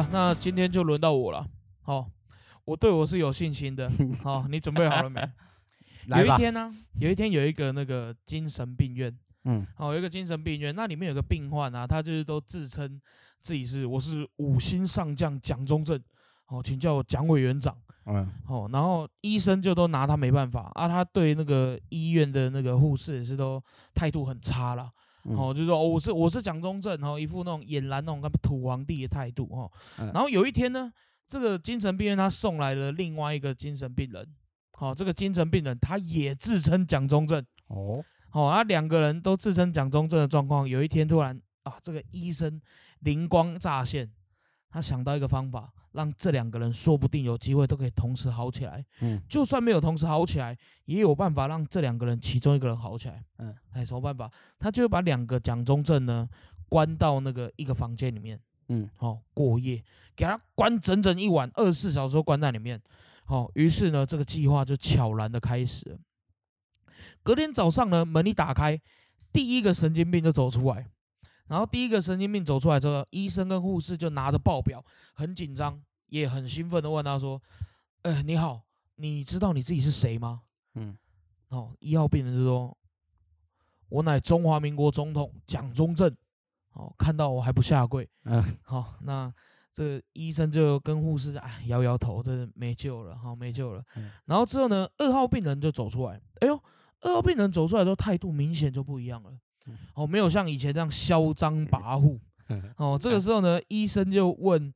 [0.00, 1.46] 了，那今天就轮到我了。
[1.82, 2.08] 好，
[2.64, 3.90] 我对我是有信心的。
[4.22, 5.20] 好，你准备好了没？
[6.08, 9.14] 有一天呢，有一天有一个那个精神病院，
[9.44, 13.00] 嗯，哦，有一个精神病院，那里面有个病患啊，他就是都自称
[13.40, 16.02] 自己是我是五星上将蒋中正，
[16.46, 23.62] 哦，请叫我蒋委员长，嗯，哦，然后医生就都拿他没办法啊，他对那个医院的那个护士也是都
[23.94, 24.90] 态度很差了。
[25.36, 29.70] 哦，就是说我是我是蒋中正，然后一副那种俨然那种土皇帝的态度哦。
[30.12, 30.92] 然后有一天呢，
[31.28, 34.26] 这个精神病院他送来了另外一个精神病人，
[34.72, 42.60] 好，这个精神病人他也自称蒋中正哦，好，啊两个人都自称蒋中正的状况，有一天突然啊，这个医生
[43.00, 44.10] 灵光乍现，
[44.70, 45.72] 他想到一个方法。
[45.92, 48.84] 让这两个人说不定有机会都可以同时好起来。
[49.00, 53.24] 嗯，就算没有同时好起来，也有办法让这两个人其中一个人好起来。
[53.38, 54.30] 嗯，哎，什么办法？
[54.58, 56.28] 他就把两个蒋中正呢
[56.68, 58.40] 关到那个一个房间里面。
[58.68, 59.82] 嗯，好过夜，
[60.14, 62.80] 给他关整整一晚，二十四小时都关在里面。
[63.24, 65.98] 好，于是呢，这个计划就悄然的开始了。
[67.22, 68.80] 隔天早上呢，门一打开，
[69.32, 70.86] 第一个神经病就走出来。
[71.50, 74.84] 然后第一个神经病走出来之后，医生跟护士就拿着报表，
[75.14, 77.42] 很紧张，也很兴奋的问他说
[78.02, 78.62] ：“呃，你好，
[78.94, 80.42] 你知道你自己是谁吗？”
[80.76, 80.96] 嗯，
[81.48, 82.78] 哦，一号病人就说
[83.90, 86.16] ：“我乃中华民国总统蒋中正。”
[86.74, 88.08] 哦，看到我还不下跪？
[88.26, 89.34] 嗯，好，那
[89.72, 93.84] 这个医生就跟护士哎摇摇头，这没救了，好，没救了。
[94.24, 96.62] 然后之后呢，二号病人就走出来，哎呦，
[97.00, 99.36] 二号病人走出来之后态度明显就不一样了。
[99.94, 102.18] 哦，没有像以前这样嚣张跋扈。
[102.76, 104.72] 哦，这个时候呢，医生就问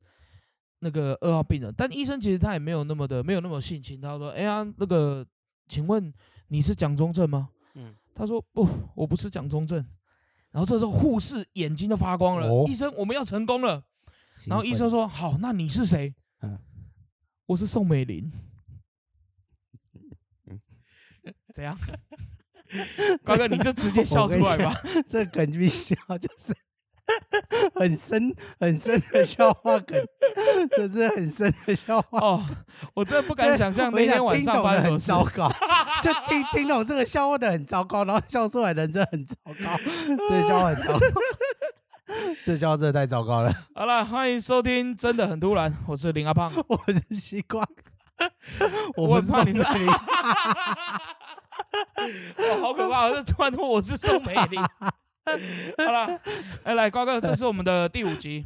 [0.79, 3.99] 那个二号病人，但医生其实他也没有那么的，没有那么性情。
[3.99, 5.25] 他说：“哎呀，那个，
[5.67, 6.13] 请问
[6.47, 9.77] 你是蒋中正吗？”嗯，他说：“不，我不是蒋中正。”
[10.51, 12.63] 然后这时候护士眼睛都发光了。
[12.65, 13.83] 医生，我们要成功了。
[14.47, 16.57] 然后医生说：“好，那你是谁？”嗯，
[17.47, 18.31] 我是宋美龄。
[21.53, 21.77] 怎样？
[23.23, 24.75] 瓜哥，你就直接笑出来吧。
[25.07, 26.55] 这梗必须笑，就是
[27.75, 30.03] 很深很深的笑话梗，
[30.75, 32.43] 这是很深的笑话哦。
[32.95, 35.47] 我真的不敢想象 那天晚上发生很糟糕，
[36.01, 39.53] 就听听懂这个笑话的很糟糕，然后笑出来的人真的很糟糕。
[40.29, 41.05] 这笑话很糟糕，
[42.43, 43.53] 这笑话真的太糟糕了。
[43.75, 45.77] 好了，欢迎收听，真的很突然。
[45.87, 47.63] 我是林阿胖，我是西瓜，
[48.97, 49.63] 我很怕你们。
[52.37, 53.11] 哇，好可怕！
[53.11, 54.61] 这突然说我是宋美龄。
[55.77, 56.19] 好了，
[56.63, 58.45] 哎，来瓜哥，这是我们的第五集。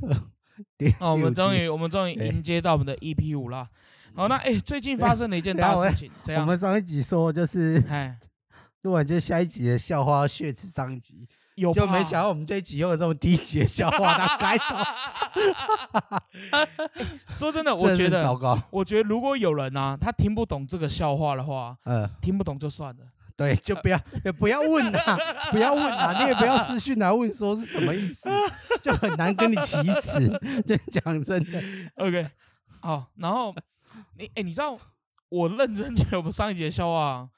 [0.99, 3.67] 哦，我们终于，我们终于迎接到我们的 EP 五了。
[4.15, 6.43] 好，那哎，最近发生了一件大事情，怎样？
[6.43, 8.17] 我们上一集说就是，哎，
[8.83, 11.27] 录完就下一集的校花血池上一集，
[11.59, 14.83] 有就没想到我们这一集又有这么低级的笑话，他改到。
[17.29, 18.57] 说真的，我觉得糟糕。
[18.71, 23.05] 我觉得如果有人啊，他听不懂这个笑话的话，嗯，听不懂就算了。
[23.35, 25.17] 对，就不要也不要问啊，
[25.51, 28.29] 不要问啊，你也不要私讯来问说是什么意思，
[28.83, 30.27] 就很难跟你启齿。
[30.65, 31.63] 就讲真的
[31.95, 32.29] ，OK，
[32.81, 33.55] 好，然后
[34.17, 34.77] 你哎，你知道
[35.29, 37.29] 我认真觉得我们上一节笑话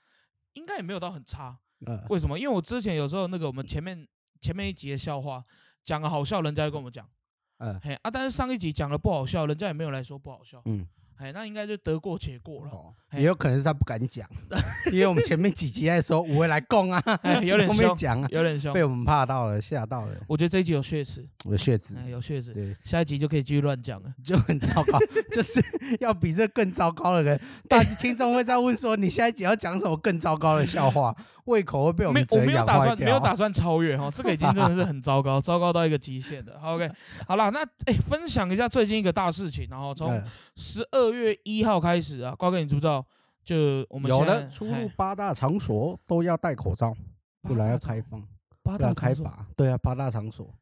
[0.53, 1.59] 应该也没有到很差，
[2.09, 2.37] 为什么？
[2.37, 4.07] 因为我之前有时候那个我们前面
[4.39, 5.43] 前面一集的笑话
[5.83, 7.09] 讲的好笑，人家就跟我们讲，
[7.57, 10.87] 嗯，嘿啊，但是上一集讲的不好笑，人家也没有来说不好笑，嗯。
[11.21, 14.25] 哎，那应该就得过且过了，哦也有可能是他不敢讲，
[14.89, 17.03] 因为我们前面几集在说五位来供啊，
[17.43, 20.15] 有点 凶，讲啊，有点凶，被我们怕到了，吓到了。
[20.27, 24.97] 我觉得这一集有血池，有血池，有血池，对，下一集就可以继续乱讲了， 就很糟糕，
[25.31, 25.61] 就是
[25.99, 31.13] 要比这更糟糕的人，大听众会在问说，你下一集要讲什么更糟糕的笑话？
[31.45, 36.53] 胃口会被我们我没有打算没有打算超越哈，这个已经真的是很糟糕，糟糕到一个极限的。
[36.63, 36.89] OK，
[37.27, 40.23] 好了，那哎，分享一下最近一个大事情，然后从
[40.55, 43.05] 十二月一号开始啊，瓜哥你知不知道？
[43.43, 46.93] 就我们有的出入八大场所都要戴口罩，
[47.41, 48.23] 不然要开放，
[48.61, 49.47] 八大开罚。
[49.55, 50.53] 对啊，八大场所。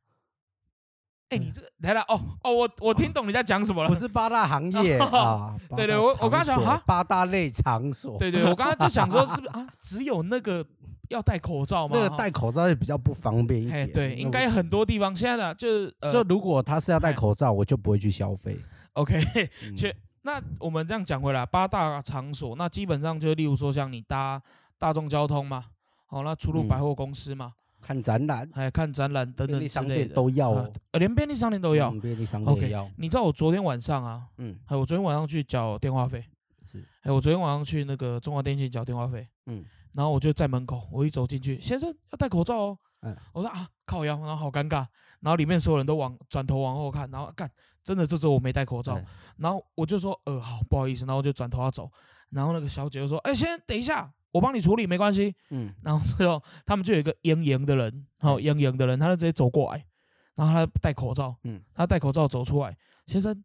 [1.28, 10.66] 哎，你这个来了哦哦，我我听懂你在讲什么了，不是八大行业 啊，对对，我我刚才讲哈，八大类场所，对对，我刚刚就想说是不是啊，只有那个
[11.10, 11.96] 要戴口罩吗？
[11.96, 18.58] 那个戴口罩也比较不方便一点，对，应该很多地方现在的就是就如果他是要戴口罩，我就不会去消费。
[18.94, 19.20] OK，
[19.78, 19.96] 且
[20.30, 24.40] 那我们这样讲回来，八大场所那基本上就例如说像你搭
[24.78, 25.66] 大众交通嘛，
[26.06, 27.54] 好，那出入百货公司嘛。
[27.82, 30.14] 看展览，还看展览等等之类的。
[30.14, 32.88] 都要，呃，连便利商店都要，便利商店也要。
[32.98, 36.24] 你知道我昨天晚上啊，嗯，还有我昨天晚上去缴电话费，
[36.64, 44.86] 是，还有我昨天晚上去那个中华电信缴电话费，嗯，然后我就在门口，我一走进去，先生要戴口罩哦，嗯，我说啊，靠腰，然后好尴尬，
[45.22, 47.50] 然后里面所有人都往转头往后看，然后干，
[47.84, 49.00] 真的这时候我没戴口罩，
[49.38, 51.90] 然后我就说，呃，好，不好意思，然后就转头要走，
[52.30, 59.86] 然后那个小姐就说，哎，先等一下，我帮你处理，没关系，嗯，然后之后他们就有一个莹莹的人，好，莹莹的人，他就直接走过来，
[60.36, 62.78] 然后他戴口罩，嗯，他戴口罩走出来，
[63.08, 63.44] 先生，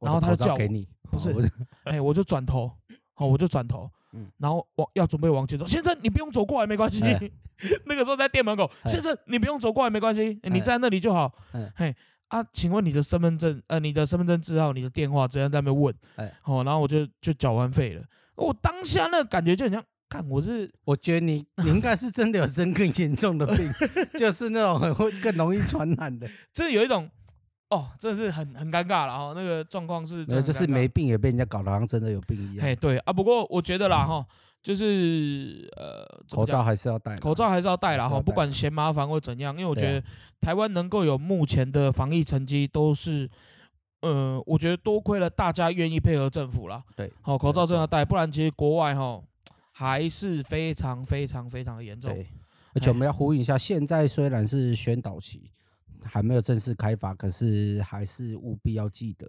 [0.00, 1.34] 然后他就叫给你，不是，
[1.84, 2.72] 哎，我就转头，
[3.14, 3.90] 好，我就转头。
[4.14, 7.00] 嗯，然后往要准备往前走，先生你不用走过来没关系。
[7.86, 11.32] 那个时候在店门口，先生你不用走过来没关系，你在那里就好。
[11.74, 11.96] 嘿
[12.32, 15.94] 啊，请问你的身份证呃，你的身份证字号，你的电话，怎样在那边问。
[16.16, 18.02] 哎，好，然后我就就缴完费了。
[18.36, 23.70] 我当下那感觉就很像，看我是，我觉得你 你应该是真的有生更严重的病，
[24.18, 27.10] 就是那种很会更容易传染的， 这有一种。
[27.68, 32.66] 哦，真的是很很尴尬了哈，那个状况是，那就是没病也被人家搞得好像真的有病一样。
[32.66, 34.26] 哎，对啊，不过我觉得啦哈，
[34.62, 40.02] 就是呃，口罩还是要戴，口罩还是要戴啦哈，不管嫌麻烦或怎样，因为我觉得
[40.40, 43.28] 台湾能够有目前的防疫成绩，都是
[44.00, 46.82] 呃，我觉得多亏了大家愿意配合政府啦。
[46.96, 49.20] 对，好，口罩真的要戴，不然其实国外哈
[49.72, 52.10] 还是非常非常非常的严重。
[52.74, 55.50] 而且我们要呼吁一下，现在虽然是宣导期。
[56.04, 59.24] 还没有正式开发，可是还是务必要记得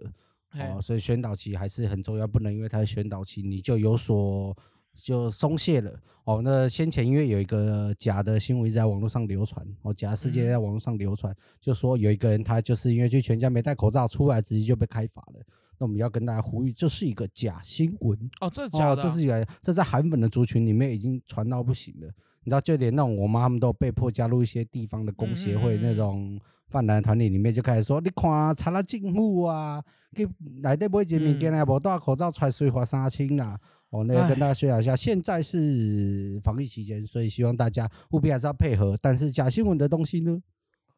[0.58, 0.80] 哦。
[0.82, 4.52] 所以宣导期还是很重要，不能因为它的宣导期你就有所
[4.94, 5.92] 就松懈了
[6.24, 6.40] 哦。
[6.42, 15.40] 那先前因为有一个假的新闻在网络上流传哦，假事件在网络上流传，就说有一个人他就是因为去全家没戴口罩出来，直接就被开罚了。
[15.78, 22.06] 那我们要跟大家呼吁，这是一个假新闻哦，这假的，这是一个这在韩粉的族群里面已经传到不行了。
[22.44, 26.40] 你知道，就连那种我妈他们都被迫加入一些地方的工协会那种。
[26.70, 29.80] 泛蓝团体里面就开始说，你看，查了政府啊，
[30.16, 30.28] 去
[30.60, 33.56] 内底买一件物件啊，无戴口罩出来水罚三千啦。
[33.94, 38.98] 哦，那要跟大家宣扬一下，现在是防疫期间，所以希望大家务必还是要配合。
[39.00, 40.36] 但是假新闻的东西呢，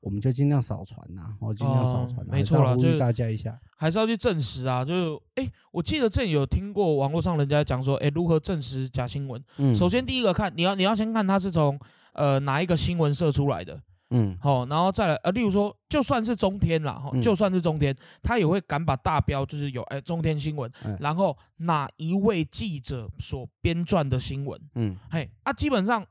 [0.00, 2.26] 我们就尽量少传呐，我尽量少传。
[2.26, 4.82] 没错了，就大家一下，还是要去证实啊。
[4.82, 9.44] 就是哎，我记得这里有听过网络上人家讲说，哎，如何证实假新闻？
[9.58, 11.78] 嗯，首先第一个看，你要你要先看它是从
[12.14, 13.78] 呃哪一个新闻社出来的。
[14.10, 17.92] 嗯，好，然后再来，呃，例如说，就算是中天啦，哈，就算是中天，
[18.22, 20.70] 他也会敢把大标就是有，哎，中天新闻，
[21.00, 26.06] 然后哪一位记者所编撰的新闻，嗯，嘿，啊，基本上，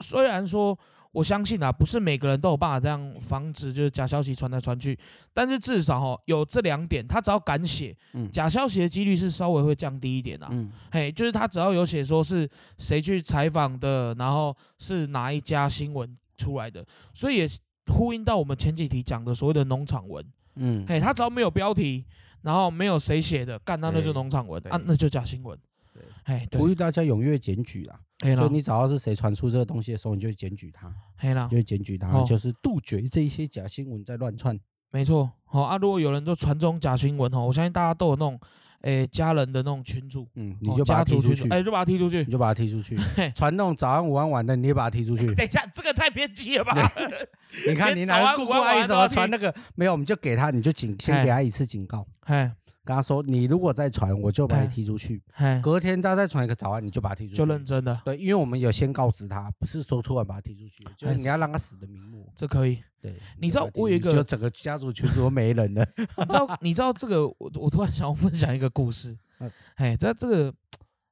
[0.00, 0.78] 虽然说
[1.12, 4.98] 我相信啊，不是每个人都有办法这样防止就是假消息传来传去，
[5.32, 7.96] 但是至少哈，有这两点，他只要敢写，
[8.30, 16.14] 假消息的几率是稍微会降低一点啊，嗯，嘿，就是他只要有写说是谁去采访的，然后是哪一家新闻。
[16.36, 17.48] 出来的，所以也
[17.86, 20.24] 呼应到我们前几题讲的所谓的农场文，
[20.56, 22.04] 嗯，嘿，他只要没有标题，
[22.42, 25.58] 然后没有谁写的，干那那就农场文啊，那就假新闻，
[25.92, 28.00] 对，哎，呼吁大家踊跃检举啦，
[28.36, 34.58] 就你找到是谁传出这个东西的时候，你就检举他，黑了，就检举他，就是杜绝这一些假新闻在乱窜，
[34.90, 38.40] 没错，好啊，如果有人就传这种假新闻哦，我相信大家都有那种。
[38.84, 42.96] 哎，家人的那种群主，嗯，你就把他踢出去，哎，就把他踢出去，你就把他踢出去。
[43.34, 45.26] 传那种早安、午安、晚的，你也把他踢出去。
[45.34, 46.92] 等一下，这个太偏激了吧？
[47.66, 49.54] 你看，你哪个姑姑阿姨怎么传那个？
[49.74, 52.06] 没有，我们就给他，你就警，先给他一次警告。
[52.24, 52.52] 哎。
[52.84, 55.22] 跟他说，你如果再传，我就把你踢出去。
[55.62, 57.36] 隔天他再传一个早安，你就把他踢出去。
[57.36, 57.98] 就认真的。
[58.04, 62.30] 对，因为我们有先告知他，不是说突然把他踢出去，就是你要让他死的瞑目。
[62.36, 62.82] 这可以。
[63.00, 65.86] 对，你知道我有一个，就整个家族群都没人了。
[65.96, 69.16] 你知道，你知道这个，我我突然想要分享一个故事。
[69.76, 70.54] 哎，在这个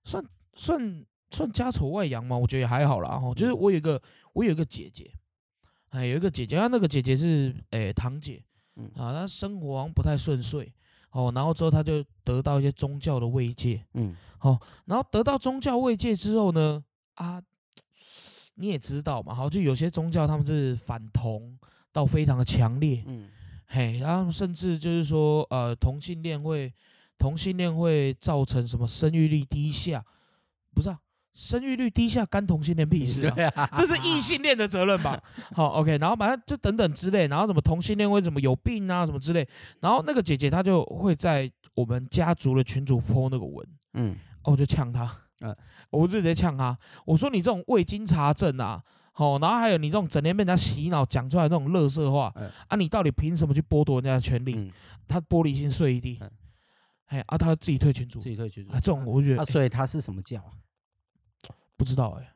[0.04, 0.22] 算
[0.54, 2.36] 算算家丑外扬吗？
[2.36, 3.18] 我觉得也还好啦。
[3.18, 4.00] 哈，就是我有一个，
[4.34, 5.10] 我有一个姐姐，
[5.88, 8.42] 哎，有一个姐姐，她那个姐姐是哎堂姐，
[8.76, 10.70] 嗯啊，她生活好像不太顺遂。
[11.12, 16.82] 哦，然后之后他就得到一些宗教的慰藉，嗯，好，然后得到宗教慰藉之后呢，
[17.14, 17.40] 啊，
[18.54, 21.58] 你也知道嘛，好，就有些宗教他们是反同
[21.92, 23.28] 到非常的强烈，嗯，
[23.66, 26.72] 嘿，然后甚至就是说，呃，同性恋会
[27.18, 30.04] 同性恋会造成什么生育率低下，
[30.74, 30.98] 不是啊。
[31.34, 33.66] 生育率低下，干同性恋屁事啊！
[33.74, 35.18] 这是异性恋的责任吧？
[35.54, 39.48] 好，OK，然后反正就等等之类，然后什么同性恋为什么有病啊，什么之类，
[39.80, 45.10] 然后那个姐姐她就会在我们家族的群主 po 那个文，嗯，我就呛她，
[45.40, 45.56] 嗯，
[45.90, 52.30] 我就直接呛她，我说你这种未经查证啊，好，然后还有你这种整天被人家洗脑讲出来那种乐色话，
[52.68, 54.70] 啊，你到底凭什么去剥夺人家的权利？
[55.08, 56.20] 他玻璃心碎一地，
[57.06, 60.52] 哎，啊，他自己退群主，自己退群主，啊，这种我觉得，所以他是什么教啊？
[61.82, 62.32] 不知道哎，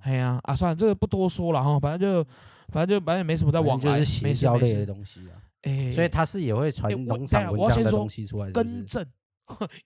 [0.00, 2.28] 哎呀啊，算了，这个不多说了哈，反正就
[2.72, 5.38] 反正就反正没什么在往来，邪教类的东西啊。
[5.62, 9.06] 哎，所以他是也会传农场文章的东西出来，更正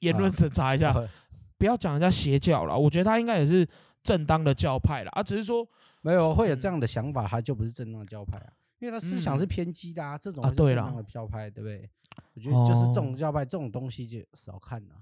[0.01, 0.95] 言论审查一下，
[1.59, 2.75] 不要讲人家邪教了。
[2.75, 3.69] 我觉得他应该也是
[4.03, 5.69] 正当的教派了啊，只是说
[6.01, 11.91] 没有会有这样的想法，他就不是正当的教派啊，因为他思想是偏激的啊，这种是正当的教派，对不对？
[12.35, 14.95] 我觉得就是这种教派这种东西就少看了，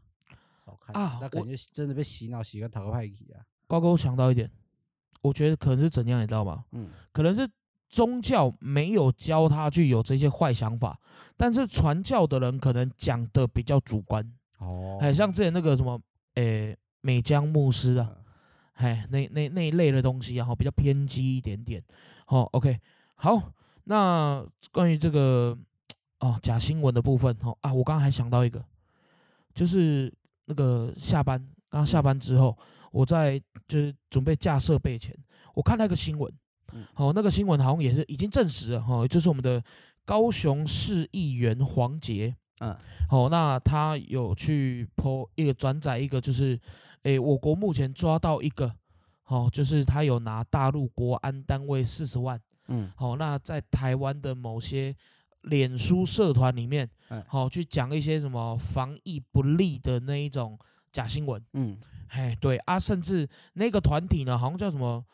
[0.67, 3.43] 少看啊，那感觉真的被洗脑洗个讨个派去啊。
[3.71, 4.51] 高哥，我想到一点，
[5.23, 6.65] 我觉得可能是怎样，你知道吗？
[6.73, 7.49] 嗯，可能是
[7.89, 10.99] 宗教没有教他去有这些坏想法，
[11.37, 16.01] 但是传教的人可能讲的比较主观哦，哎，像之前那个什么，
[16.35, 18.11] 诶，美江牧师啊，
[18.73, 21.81] 哎，那那那一类的东西，然后比较偏激一点点。
[22.27, 22.77] 好，OK，
[23.15, 23.53] 好，
[23.85, 25.57] 那关于这个
[26.19, 28.65] 哦假新闻的部分，哦啊，我刚刚还想到一个，
[29.55, 30.13] 就是
[30.47, 32.59] 那个下班，刚下班之后。
[32.91, 35.17] 我在就是准备架设备前，
[35.55, 36.33] 我看到一个新闻，
[36.95, 39.63] 好，那个新闻好像也是已经证实了哈，就是我们的
[40.05, 42.77] 高雄市议员黄杰，嗯，
[43.09, 46.59] 好，那他有去 po 一个转载一个，就是
[47.03, 48.75] 诶，我国目前抓到一个，
[49.23, 54.95] 好，就是他有拿大陆国安单位四十万，嗯，好，那在台湾的某些
[55.43, 56.91] 脸书社团里面，
[57.27, 60.59] 好，去讲一些什么防疫不利的那一种
[60.93, 61.77] 假新闻，嗯。
[62.09, 65.05] 哎，对啊，甚至那个团体呢，好像叫什么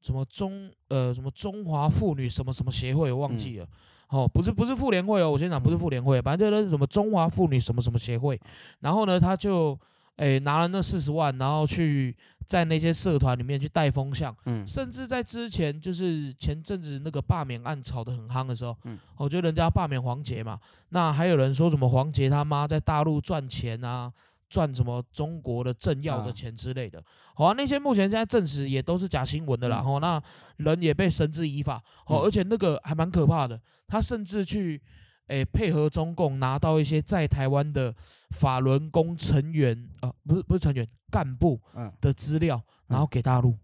[0.00, 3.68] 什么中呃什么中华妇女什么什么协会，我忘记了。
[4.08, 8.40] 哦，不是不是妇联会哦，我先讲不是妇联会，反正就是什么中华妇女什么什么协会。
[8.78, 9.78] 然后呢，他就
[10.16, 14.34] 哎拿了那四十万，然后去在那些社团里面去带风向。
[14.46, 14.66] 嗯。
[14.66, 20.58] 甚至在之前，就是前阵子那个罢免案炒得很夯的时候，嗯，我觉得人家罢免黄杰嘛，
[20.88, 24.10] 那还有人说什么黄杰他妈在大陆赚钱啊。
[24.50, 27.02] 赚什么中国的政要的钱之类的，
[27.36, 29.80] 好啊，那些目前现在证实也都是假新闻的啦。
[29.80, 30.20] 吼，那
[30.56, 31.80] 人也被绳之以法。
[32.06, 34.82] 哦，而且那个还蛮可怕的，他甚至去
[35.28, 37.94] 诶配合中共拿到一些在台湾的
[38.30, 41.60] 法轮功成员啊，不是不是成员干部
[42.00, 43.56] 的资料，然后给大陆。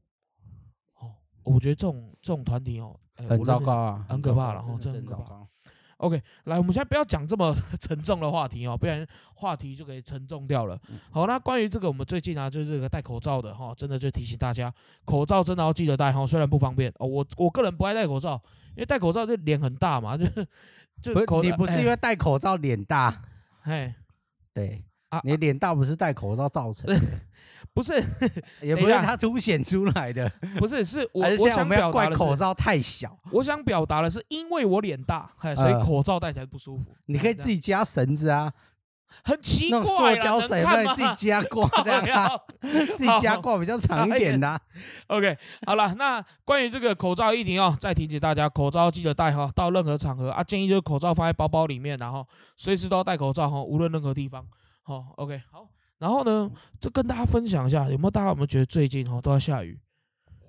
[1.01, 1.11] 哦，
[1.43, 2.97] 我觉得这种这种团体哦，
[3.29, 5.47] 很糟糕啊，很可怕了，哦，真的很可怕。
[5.99, 10.79] OK，来，我们现在不要讲这么 沉重的话题哦，不然话题就给沉重掉了。
[11.11, 14.73] 好，那关于这个，我们最近啊，就是这个戴口罩的哈，真的就提醒大家，
[15.05, 20.27] 口罩真的要记得戴哈，虽然不方便哦，我我个人不爱戴口罩，因为戴口罩这脸很大嘛，就
[21.01, 23.23] 就不你不是因为戴口罩脸大，
[23.63, 23.95] 嘿，
[24.53, 24.77] 对。
[24.77, 27.01] 啊，你脸大不是戴口罩造成的。
[27.75, 27.93] 不是，
[28.63, 33.19] 也不是它凸显出来的， 不是，是我我想表达的口罩太小。
[33.31, 36.85] 我想表达的是，因为我脸大，所以口罩戴起来不舒服。
[37.07, 38.51] 你可以自己加绳子啊，
[39.25, 42.41] 很奇怪，塑胶绳可以自己加挂这样，
[42.97, 44.59] 自己加挂比较长一点的。
[45.09, 54.47] OK，好了，那关于这个口罩议题哦，再提醒大家，口罩记得戴哈，到任何场合啊，建议就是口罩放在包包里面，然后随时都要戴口罩哈，无论任何地方。
[54.87, 55.69] 好，OK，好。
[55.99, 56.49] 然后呢，
[56.81, 59.77] 就跟大家分享一下，有没有大家有没有觉得最近哦都要下雨？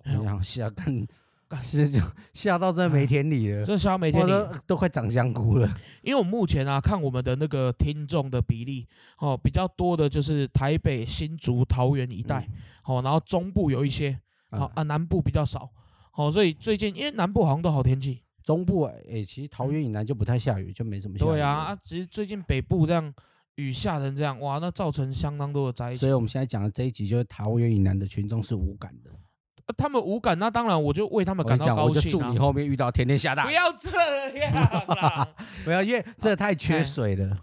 [0.04, 1.08] 然后，下干
[1.48, 2.00] 干是就
[2.34, 4.32] 下到这没田里了，真的下到没田里，
[4.68, 5.68] 都快长香菇了。
[6.04, 8.86] 因为我目前啊看我们的那个听众的比例
[9.18, 12.48] 哦，比较多的就是台北、新竹、桃园一带，
[12.84, 14.20] 好，然后中部有一些，
[14.52, 15.68] 好啊南部比较少，
[16.12, 21.18] 好，所以最近因为南部好像都好天气，中部哎，其实桃园以南就不太下雨，就没什么。
[21.18, 23.12] 对啊，啊，其实最近北部这样。
[23.58, 25.96] 雨下成这样，哇，那造成相当多的灾。
[25.96, 29.12] 所以我们现在讲的这一集，就是桃园以南的群众是无感的。
[29.76, 31.98] 他们无感，那当然我就为他们感到高兴。
[31.98, 33.48] 我就祝你后面遇到天天下大雨。
[33.48, 33.90] 不要这
[34.40, 35.36] 样，
[35.66, 37.38] 不要，因为这太缺水了，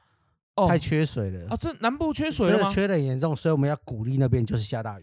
[0.66, 1.56] 太缺水了啊！
[1.56, 2.72] 这南部缺水吗？
[2.72, 5.02] 缺的严重，所以我们要鼓励那边就是下大雨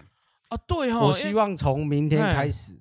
[0.49, 0.57] 啊。
[0.65, 2.79] 对哈，我希望从明天开始，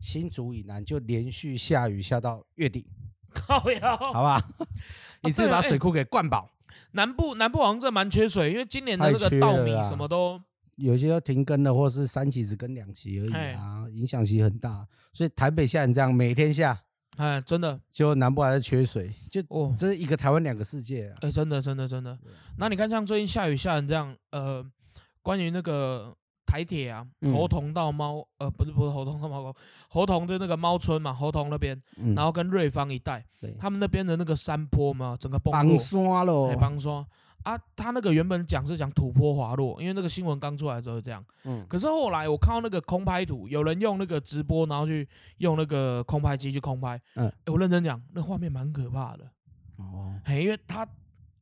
[0.00, 2.86] 新竹以南就连续下雨下到月底。
[3.34, 4.40] 靠呀，好吧，
[5.24, 6.53] 一次把水库给灌饱。
[6.94, 10.40] 南部南部好像真的蛮缺水，因为今年的那个稻米什么都
[10.76, 14.86] 有些要停耕的，或是三期只耕两期而已啊，影响其实很大。
[15.12, 16.80] 所以台北下成这样，每天下，
[17.16, 21.18] 哎，真的，就南部还是缺水，就哦，这是一个台湾两个世界啊。
[21.20, 22.18] 哎，真的真的真的。
[22.58, 24.64] 那你看像最近下雨下成这样，呃，
[25.22, 26.16] 关于那个。
[26.54, 29.52] 台铁啊，猴童到猫，呃，不是不是猴童到猫沟，
[29.88, 31.76] 猴童的那个猫村嘛，猴童那边，
[32.14, 33.24] 然后跟瑞芳一带，
[33.58, 37.04] 他们那边的那个山坡嘛，整个崩落，崩刷了，崩刷
[37.42, 37.58] 啊！
[37.74, 45.08] 他那个原本讲是讲土坡滑落，因为那个新闻刚出来的时候是这样，嗯，可是后来我看到那个空拍图，有人用那个直播，然后去
[45.38, 49.24] 用那个空拍机去空拍，嗯，我认真讲，那画面蛮可怕的，
[49.78, 50.86] 哦，嘿，因为他。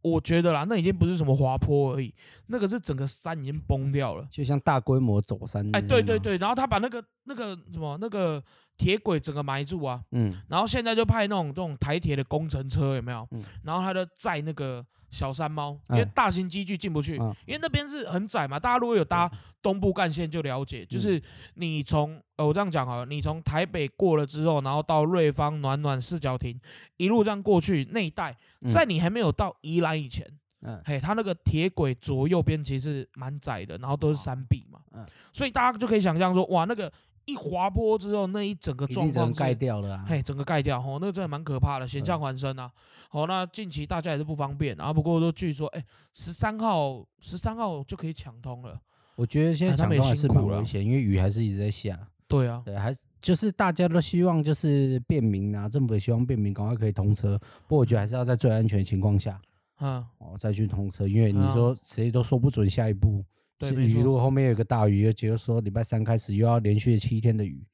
[0.02, 2.12] 我觉得啦，那已经不是什么滑坡而已，
[2.46, 5.64] 那个是整个山已经崩掉了，就像大规模走山。
[5.74, 8.42] 哎，对对对，然后他把那个那个什么那个
[8.82, 13.24] 铁轨整个埋住啊，嗯，然后现在就派那种这种台铁的工程车有没有？
[13.30, 17.14] 嗯，然后他就载那个小山猫，因为大型机具进不去，
[17.46, 18.58] 因为那边是很窄嘛。
[18.58, 19.30] 大家如果有搭
[19.62, 21.22] 东部干线就了解，就是
[21.54, 26.60] 你从呃我这样讲啊，你从台北过了之后，然后到瑞芳、暖暖、四角亭，
[26.96, 28.36] 一路这样过去那一带，
[28.68, 30.26] 在你还没有到宜兰以前，
[30.62, 36.92] 嗯，嘿，它那个铁轨左右边其实蛮窄的，然后都是山壁嘛，嗯，所以大家就可以想象说，哇，那个。
[37.24, 42.70] 一滑坡之后，那一整个状况盖掉了，啊嘿，整个盖掉，吼，那个真的蛮可怕的，险象环生啊。
[43.08, 48.80] 好，那近期大家也是不方便啊，不过都据说，哎，十三号，十三号就可以抢通了。
[49.14, 51.98] 我觉得现在抢通还是蛮危险，因为雨还是一直在下。
[52.26, 57.38] 对啊，对，还就是大家都希望就是便民啊，政府也希望便民赶快可以通车。
[57.68, 59.40] 不过我觉得还是要在最安全的情况下，
[59.80, 63.22] 嗯，哦，再去通车，因为你说谁都说不准下一步。
[63.70, 67.64] 雨如果后面有个大雨，而且又说礼拜三开始又要连续七天的雨，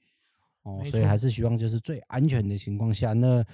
[0.62, 3.44] 哦，所以还是希望就是最安全的情况下，那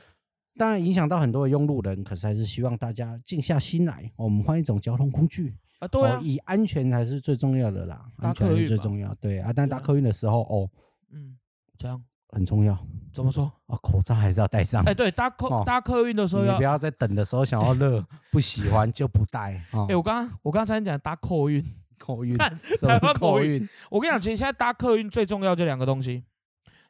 [0.57, 10.71] 当然影响到很多的用路人，可是还是希望大家静下心来，我们换一种交通工具啊，对啊，以安全才是最重要的啦，安全是最重要，对啊，但搭客运的时候哦，
[11.11, 11.37] 嗯，
[11.77, 12.79] 这样很重要，
[13.13, 13.77] 怎么说啊？
[13.83, 21.65] 口罩还是要戴上，哎，对，搭客搭客运的时候，你不要在等的时候想要热，不喜欢就不戴 哎，我刚刚我刚才讲搭客运。
[22.05, 23.67] 客运， 台湾客运。
[23.89, 26.23] 我跟你讲，其实现在搭客运最重要就两个东西，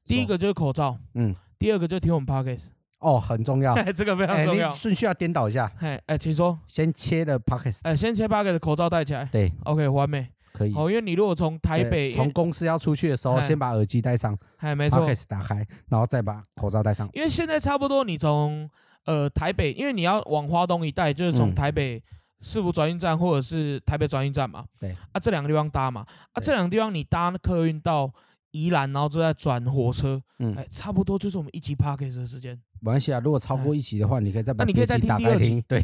[0.04, 2.66] 第一个就是口罩，嗯，第二个就是听我们 podcast，
[2.99, 4.68] 哦，很重要， 这个非常重要。
[4.71, 10.75] 顺序要颠倒一下，哎哎，请说，先切的 podcast，哎，先切 podcast，口罩戴起来，对，OK，完美，可以。
[10.75, 17.09] 哦，因为你如果从台北从公司要出去的时候，先把耳机戴上，哎，没错打开，然后再把口罩戴上。
[17.12, 18.68] 因为现在差不多，你从
[19.06, 22.02] 呃台北，因为你要往花东一带，就是从台北。
[22.45, 24.95] 市府转运站或者是台北转运站嘛，对。
[25.13, 28.13] 啊，这两个地方搭嘛，啊，这两个地方你搭客运到
[28.51, 32.55] 宜兰，然后就在转火车，嗯，哎，差不多就是我们一集 p a r k 的时间。
[32.81, 35.83] 没关系啊，如果超过一集的话，你可以再把你可以再听第二集，对，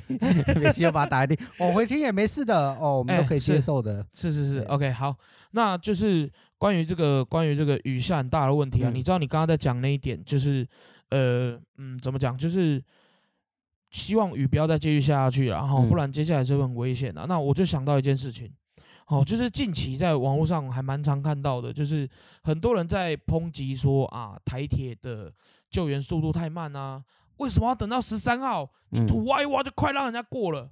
[0.61, 2.75] 别急，把它打开听， 我回听也没事的。
[2.75, 4.07] 哦，我们都可以接受的。
[4.13, 5.17] 是是是，OK，好，
[5.53, 10.69] 那就是关于这个关于这个雨下很大的问题啊，你知道你刚刚在讲那一点，就是
[11.09, 12.85] 呃嗯，怎么讲，就是。
[13.91, 17.27] 希望雨不要再继续下下去了，然后不然接下来就会很危险的。
[17.27, 18.51] 那我就想到一件事情，
[19.09, 22.09] 哦，就是近期在网络上还蛮常看到的，就是
[22.43, 25.33] 很多人在抨击说啊，台铁的
[25.69, 27.03] 救援速度太慢啊，
[27.39, 30.71] 为什么要等到十三号你土挖一挖就快让人家过了？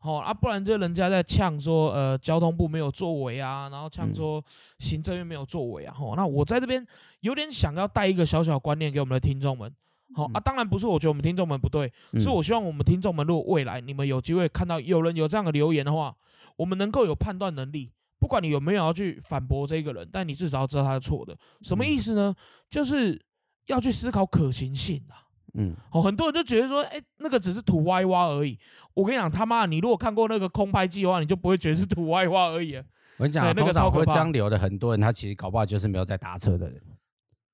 [0.00, 4.44] 好啊，不然就人家在呛说，呃，交通部没有作为啊，然后呛说
[4.78, 5.92] 行政院没有作为啊。
[5.92, 6.86] 吼，那我在这边
[7.20, 9.74] 有点想要带一个小小观念给我们的听众们。
[10.14, 16.14] 好啊，当然不是，我觉得我们听众们不对，是我希望我们听众们，如果未来你们有机会看到有人有这样的留言的话，
[16.56, 21.36] 我们能够有判断能力，不管你有没有要去反驳这个人，但你至少要知道他是错的。
[21.62, 22.34] 什么意思呢？
[22.68, 23.20] 就是
[23.66, 25.28] 要去思考可行性啊。
[25.54, 28.58] 嗯，哦，很多人就觉得说，哎，那个只是土挖一挖而已。
[28.94, 32.76] 我跟你讲，他妈，你如果看过那个空拍计划，你就不会觉得是土挖一挖而已。
[33.16, 36.80] 我跟你讲，那个超会江流的很多人，他其实搞不好就是没有在搭车的人。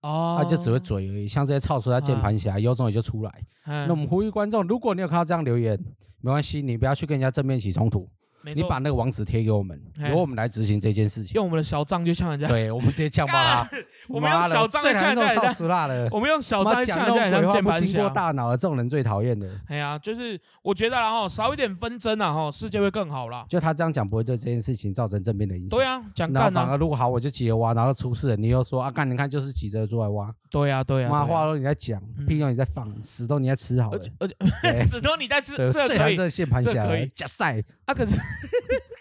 [0.04, 3.32] 哦，他就只会嘴而已，像这些操出来键盘侠，有种也就出来。
[3.64, 5.82] 那我们呼吁观众，如果你有看到这样留言，
[6.20, 8.06] 没关系，你不要去跟人家正面起冲突。
[8.54, 9.80] 你把那个网址贴给我们，
[10.10, 11.34] 由我们来执行这件事情。
[11.34, 13.68] 用我们的小账就呛人家，对我们直接 呛爆他。
[14.08, 18.00] 我们用小账呛人家，我们用小账呛人家，键盘侠。
[18.00, 19.48] 过大脑的这种人最讨厌的。
[19.68, 23.46] 哎呀，就是我觉得然后少一点纷争啊，哈，世界会更好了。
[23.48, 25.78] 就他这样讲，不会对这件事情造成正面的影响。
[25.78, 26.50] 对啊，讲干啊。
[26.50, 30.32] 反而如果好，我就急着挖，然后出事了，你又说啊干，你看就是急着出来挖。
[30.50, 31.08] 对呀，对呀。
[31.08, 34.00] 妈话都你在讲，屁用你在放，屎都你在吃好了。
[34.18, 36.16] 而且 屎都你在吃，这可以。
[36.16, 38.16] 这键盘侠加赛啊，可是。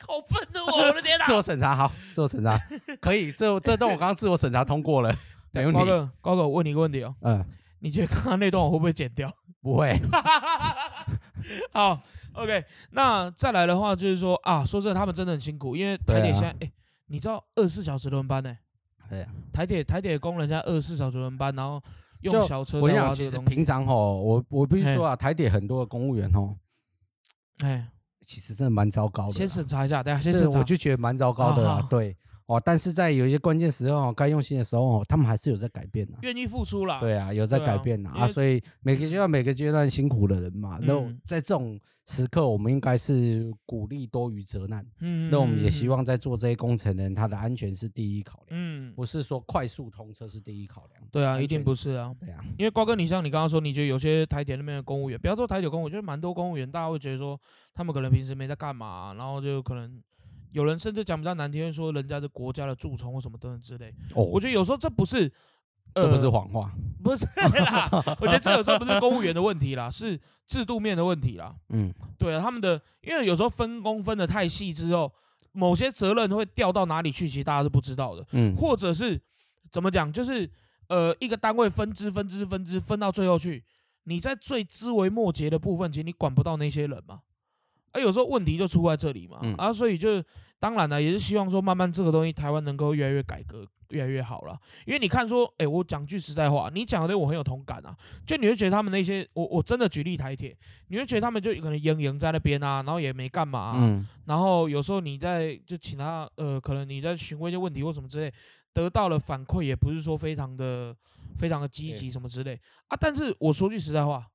[0.06, 0.60] 好笨的！
[0.62, 1.26] 我的天哪！
[1.26, 2.60] 自我审查好，自我审查
[3.00, 3.32] 可以。
[3.32, 5.16] 这这段我刚刚自我审查通过了，
[5.52, 5.80] 没问题。
[5.80, 7.16] 高哥，高哥，我问你一个问题哦。
[7.22, 7.44] 嗯。
[7.80, 9.34] 你觉得刚刚那段我会不会剪掉？
[9.62, 10.00] 不会。
[11.72, 12.00] 好
[12.34, 12.64] ，OK。
[12.92, 16.72] 那再来的话就是说啊，说真的，他们真的很辛苦，因为台铁现在哎，
[17.08, 18.56] 你知道二十四小时轮班呢？
[19.10, 19.28] 对呀。
[19.52, 21.82] 台铁台铁工人家二十四小时轮班，然后
[22.22, 23.56] 用小车在挖这个东西。
[23.56, 26.56] 平常哦，我我必须说啊，台铁很多的公务员哦，
[27.64, 27.88] 哎。
[28.26, 29.34] 其实真的蛮糟糕的。
[29.34, 30.60] 先审查一下，等下先审查。
[30.60, 32.62] 我就觉得蛮糟糕的啦，对哦。
[32.64, 37.00] 但是在有一些关键时候，该用心的时候，他们还是有在改变的，愿意付出了。
[37.00, 38.28] 对啊，有在改变的啊。
[38.28, 40.94] 所以每个阶段每个阶段辛苦的人嘛，那
[41.26, 44.86] 在这种时刻，我们应该是鼓励多于责难。
[45.00, 45.30] 嗯。
[45.30, 48.50] 那我们也希望在做这些工程的人，他的安全是第一考量。
[48.52, 48.94] 嗯。
[48.94, 51.03] 不是说快速通车是第一考量。
[51.14, 52.14] 对啊，一定不是啊。
[52.20, 52.44] 对啊。
[52.58, 57.40] 因为瓜哥，你像你刚刚说，你觉得有些台铁那边的公务员，不要说台铁公务员，我觉得蛮多公务员，大家会觉得说。
[57.76, 60.00] 他们可能平时没在干嘛，然后就可能
[60.52, 63.92] 有人甚至讲比较难听，说人家是国家的蛀虫或什么等等之类。
[64.14, 65.28] 哦，我觉得有时候这不是
[65.96, 66.72] 这不是谎话，
[67.04, 67.90] 不是啦。
[68.20, 71.56] 我觉得这有时候不是公务员的问题啦，是制度面的问题啦。
[71.70, 75.12] 嗯， 对啊，他们的因为有时候分工分的太细之后，
[75.52, 78.24] 某些责任会掉到哪里去，其实大家是不知道的。
[78.34, 79.20] 嗯，或者是
[79.72, 80.48] 怎么讲，就是
[80.94, 83.64] 呃一个单位分支分支分支分到最后去，
[84.04, 87.22] 你在最枝微末节的部分，其实你管不到那些人嘛。
[87.92, 89.40] 啊有时候问题就出在这里嘛。
[89.58, 90.24] 啊，所以就
[90.60, 93.68] 当然了，也是希望说慢慢这个东西台湾能够越来越改革。
[93.90, 97.96] 越来越好了，因为你看说，哎，我讲句实在话，你讲的我很有同感啊。
[98.26, 108.34] 就你会觉得他们那些，我我真的举例台铁，你会觉得他们就可能营营在那边啊，然后也没干嘛，嗯，然后有时候你在就请他，呃，可能你在询问一些问题或什么之类，
[108.74, 110.96] 得到了反馈也不是说非常的
[111.38, 112.98] 非常的积极什么之类啊。
[113.00, 114.28] 但是我说句实在话，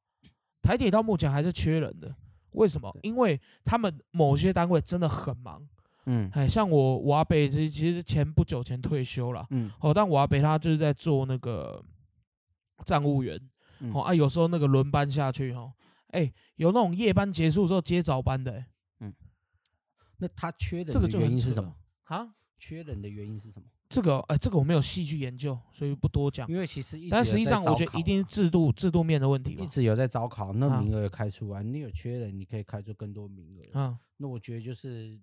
[0.63, 2.15] 台铁到目前还是缺人的，
[2.53, 2.97] 为什么？
[3.03, 5.69] 因为他们某些单位真的很忙。
[6.11, 11.85] 嗯，哎，像我我阿伯其其实前不久前退休了，嗯，哦，但我阿伯他就是在做那个
[12.87, 13.39] 站务员，
[13.93, 15.71] 哦啊，有时候那个轮班下去，哈，
[16.13, 18.65] 哎，有那种夜班结束之后接早班的，
[19.01, 19.13] 嗯，
[20.17, 21.75] 那他缺人这个原因是什么
[22.05, 22.35] 啊？
[22.59, 23.67] 缺人的原因是什么？
[23.89, 26.49] 这个，哎，这个我没有细去研究，所以不多讲。
[26.49, 33.79] 因为其实，但实际上我觉得一定是制度制度面的问题一直有在招考，那名额开出来，你有缺人，你可以开出更多名额。
[33.81, 35.21] 啊，那我觉得就是。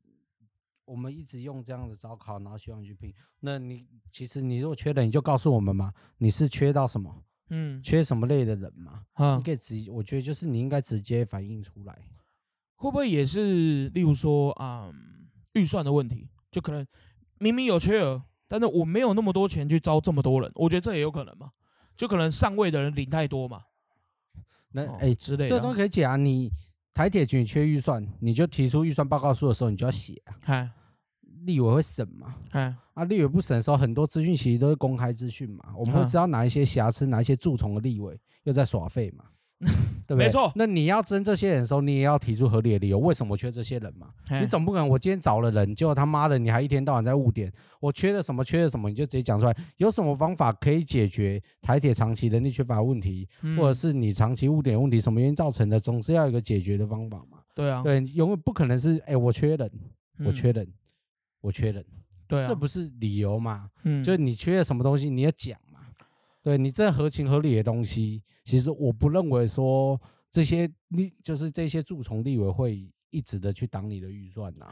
[0.87, 3.11] 我们一直用这样的招考，然后希望去拼。
[3.39, 7.23] 那你其实你如果缺人，你就告诉我们嘛，你是缺到什么？
[7.49, 9.03] 嗯，缺什么类的人嘛？
[9.13, 12.07] 啊，你可以直，我觉得就是你应该直接反映出来。
[12.75, 14.93] 会不会也是，例如说啊，
[15.53, 16.29] 预算的问题？
[16.51, 16.85] 就可能
[17.39, 20.51] 明明有缺额，但是我没有那么多钱去招这么多人。
[20.55, 21.51] 我觉得这也有可能嘛，
[21.95, 23.61] 就可能上位的人领太多嘛。
[24.71, 26.51] 那哎之类的，这都可以讲啊，你。
[26.93, 30.71] 台铁局缺预算，你就提出预算报告书的时候，你就要写啊。
[31.41, 32.35] 立委会审嘛？
[32.93, 39.25] 啊，立委不审的时候，很多资讯其实都是公开资讯嘛，我们会知道哪一些瑕疵，哪一些蛀虫的立委又在耍废嘛。
[40.07, 40.25] 对不对？
[40.25, 40.51] 没错。
[40.55, 44.09] 那你要争这些人的时候，你也要提出合理的理由，为什么缺这些人嘛？
[44.39, 49.57] 你总不可能我今天找了人，结果他妈的你还一天到晚在误点，我缺了什么，缺了什么，你就直接讲出来。
[49.77, 57.39] 有什么方法可以解决台铁长期人力缺乏问题，或者是你长期误点问题，什么原因造成的，总是要有一个解决的方法嘛？
[57.55, 57.81] 对啊。
[57.81, 59.71] 对，永远不可能是哎，我缺人，
[60.23, 60.67] 我缺人，
[61.41, 61.83] 我缺人。
[62.27, 62.45] 对啊。
[62.47, 63.69] 这不是理由嘛？
[63.83, 64.03] 嗯。
[64.03, 65.57] 就是你缺了什么东西，你要讲。
[66.45, 74.67] 对你这合情合理的东西，其实我不认为说这些你就是这些蛀虫立委会一直的去挡你的预算呐。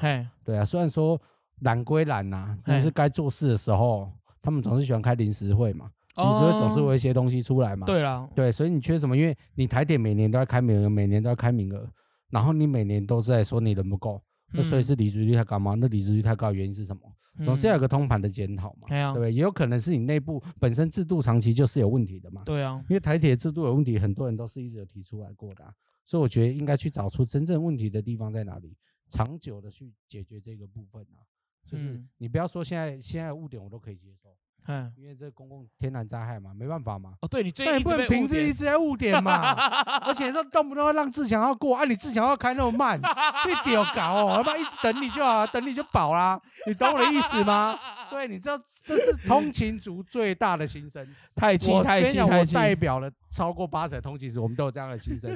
[0.46, 1.20] 对啊，虽然说
[1.62, 5.90] 懒归懒呐，但是该做事的时候，他们总是喜欢开临时会嘛。
[6.16, 7.88] 临时会总是有一些东西出来嘛。
[7.88, 9.18] 对啊，对，所以你缺什么？
[9.18, 11.90] 因为你台点每年都要开名额，每年都要开名额，
[12.30, 15.74] 然后你每年都在说你人不够，那所以是离职率太高吗？
[15.76, 17.02] 那离职率太高原因是什么？
[17.42, 19.34] 总是要有个通盘的检讨嘛，对不对？
[19.34, 22.44] 也有可能是你内部本身制度长期就是有问题的嘛。
[22.46, 25.74] 对啊，因为台铁制度有问题，很多人都是一直有提出来过的，
[26.06, 28.78] 所以我觉得应该去找出真正问题的地方在哪里，
[29.10, 31.26] 长久的去解决这个部分啊。
[31.66, 34.36] 就是你不要说现在现在误点我都可以接受。
[34.68, 37.14] 嗯，因为这公共天然灾害嘛，没办法嘛。
[37.22, 39.52] 哦，对你这一不能平日一直在误点嘛，
[40.06, 43.00] 而且说动不动要让志强要过，啊，你志强要开那么慢，
[43.46, 47.78] 被屌搞哦，要不然一直等你就好，等你就饱啦，你懂我的意思吗？
[48.10, 51.06] 对，你知道这是通勤族最大的心声。
[51.36, 52.56] 太气太气太气！
[52.56, 55.36] 我代表了超过八成通勤时，我们都有这样的心声，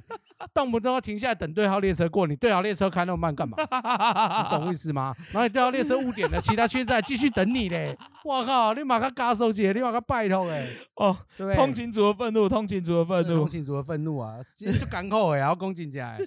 [0.53, 3.57] 动不动要停下来等对号列车过，你对号列车开那么慢干嘛？
[3.59, 5.15] 你懂我意思吗？
[5.31, 7.97] 然后你对号列车误点了，其他车在继续等你嘞。
[8.23, 10.67] 我靠，你马上加手机，你马上拜托哎。
[10.95, 14.37] 哦，对通勤族的愤怒，通勤族的愤怒，通勤族的愤怒啊！
[14.53, 16.19] 今天就赶口哎，要攻进来。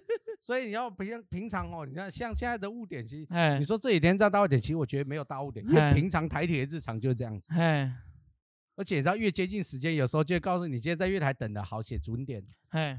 [0.42, 7.46] 所以你要平平常哦，你看像现在的误点，其实你说这几天在大误点，其实我觉得没有大误点，因为平常台铁日常就是这样子。
[8.80, 12.42] 而且你知道越接近时间，有时候就会告诉你今天在月台等的好写准点，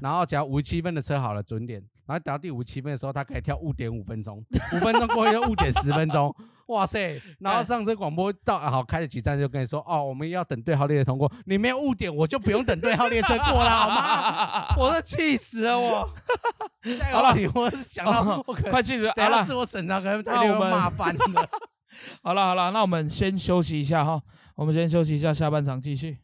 [0.00, 4.38] 然后只要五十七分的车好了准点，然后等到第五十七分的时候，他可以跳误点五分钟，
[4.74, 6.32] 五分钟过后又误点十分钟，
[6.66, 7.20] 哇塞！
[7.40, 14.76] 然后上车广播到好开了几站就跟你说哦，我们要等对号列车通过，你没有误点，我就不用等对号列车过了，好吗？
[14.78, 16.08] 我都气死了我！
[16.96, 21.48] 下一个问题，我想到我快气死了，好了，自我审查可能太骂翻了。
[22.22, 24.20] 好了好了，那我们先休息一下哈。
[24.54, 26.18] 我们先休息一下，下半场继续。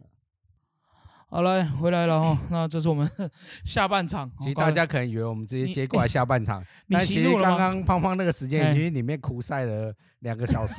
[1.30, 3.10] 好来回来了哈，那这是我们
[3.64, 4.30] 下半场。
[4.38, 10.74] 其实大家可能以为我们直接接过来下半场， 但其实刚刚胖胖那个时间已经里面苦晒了两个小时，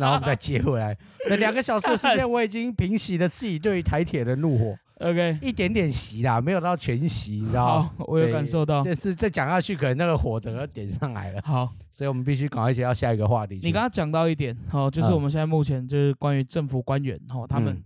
[0.00, 0.96] 然后我们再接回来。
[1.28, 4.74] 那两个小时的时间，我已经平息了自己对于台铁的怒火。
[4.98, 7.92] OK，一点点熄啦，没有到全熄，你知道吗？
[7.98, 8.82] 我有感受到。
[8.82, 11.42] 但是再讲下去，可能那个火整个点上来了。
[11.42, 13.56] 好，所以我们必须赶快接到下一个话题。
[13.62, 17.84] 你刚刚讲到一点，好，就是我们现在目前就是关于政府官员，哈，他们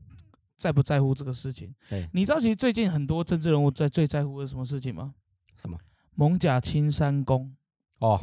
[0.56, 1.74] 在不在乎这个事情。
[1.88, 5.12] 对，你知道其实最近很多政治人物在最在乎的什么事情吗？
[5.56, 5.76] 什么？
[6.14, 7.52] 蒙甲青山宫。
[7.98, 8.20] 哦，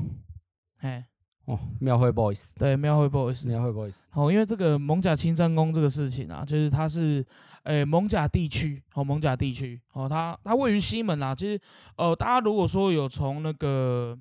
[0.77, 1.07] 哎，
[1.47, 3.95] 哦，庙会 boys，对，庙会 boys，庙会 boys。
[4.13, 7.25] 哦，因为这个蒙甲青山宫这个事情啊，就是它是，
[7.63, 11.33] 诶，蒙甲地区，哦，蒙甲地区，哦，它它位于西门啊。
[11.33, 11.59] 其实，
[11.95, 14.17] 呃，大家如果说有从那个。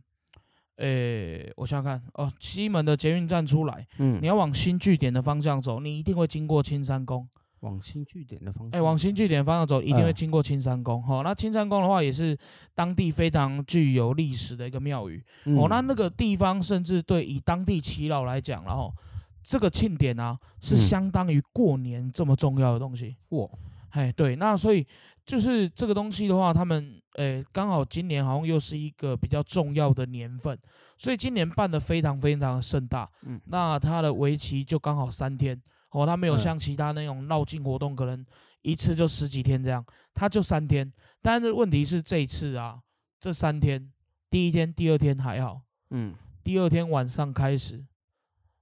[0.79, 7.27] 诶，我想想看哦，西门的捷运站出来，嗯，你要往新据点的方向走，你一定会经过青山宫。
[7.67, 11.03] 往新据点的方向，哎，往新据点方向走，一定会经过青山宫。
[11.03, 12.39] 好，那青山宫的话，也是
[12.75, 15.23] 当地非常具有历史的一个庙宇。
[15.57, 18.95] 哦，那那个地方甚至对以当地耆老来讲，然后
[19.43, 23.17] 这个庆典啊，是相当于过年这么重要的东西。
[23.31, 23.49] 哇，
[23.91, 24.87] 哎，对，那所以。
[25.27, 30.57] 就是这个东西的话，他们哎刚好今年好像又是一个比较重要的年份，
[30.97, 33.11] 所以今年办的非常非常的盛大。
[33.23, 35.61] 嗯，那它的为期就刚好三天
[35.97, 38.25] 哦，它没有像其他那种绕境活动，可能
[38.63, 40.93] 一次就十几天这样，它就三天。
[41.23, 42.81] 但是问题是这一次啊，
[43.19, 43.91] 这三天
[44.29, 47.85] 第一天、第二天还好，嗯，第二天晚上开始，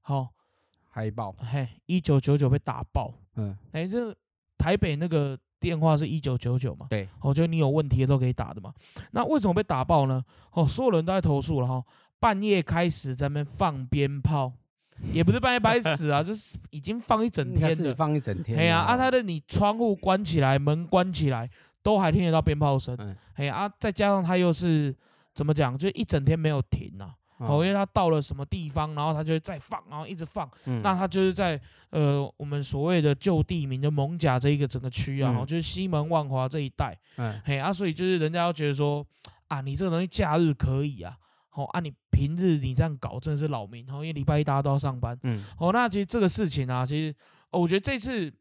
[0.03, 0.29] 好，
[0.89, 4.15] 嗨爆，嘿，一九九九被打爆，嗯，哎，这
[4.57, 5.39] 台北那个。
[5.61, 6.87] 电话是一九九九嘛？
[6.91, 8.71] 对，我觉得你有问题都可以打的嘛。
[9.13, 10.23] 那为什么被打爆呢？
[10.51, 11.83] 哦，所有人都在投诉了哈。
[12.21, 14.53] 半夜开始在那边放鞭炮，
[15.13, 18.59] 也不是半夜白死啊， 就是已经放一整天的，放一整天。
[18.59, 21.49] 哎呀，啊，他的你窗户关起来，门关起来，
[21.83, 22.97] 都还听得到鞭炮声。
[23.35, 24.95] 哎呀，啊，再加上他又是
[25.35, 27.15] 怎么讲，就一整天没有停啊。
[27.39, 30.49] 哦，因为他到了什么地方，然后他就会再放，然后一直放。
[30.67, 36.97] 嗯，那他就是在呃我们所谓的旧地名的蒙甲这一个整个区啊，就是西门万华这一带。
[37.17, 39.05] 嗯，嘿啊，所以就是人家要觉得说
[39.49, 41.19] 啊，你这个东西假日可以啊，
[41.55, 43.85] 哦啊，你平日你这样搞真的是扰民。
[43.91, 45.19] 哦，因为礼拜一大家都要上班。
[45.23, 47.15] 嗯，哦，那其实这个事情啊，其实
[47.51, 48.33] 我觉得这次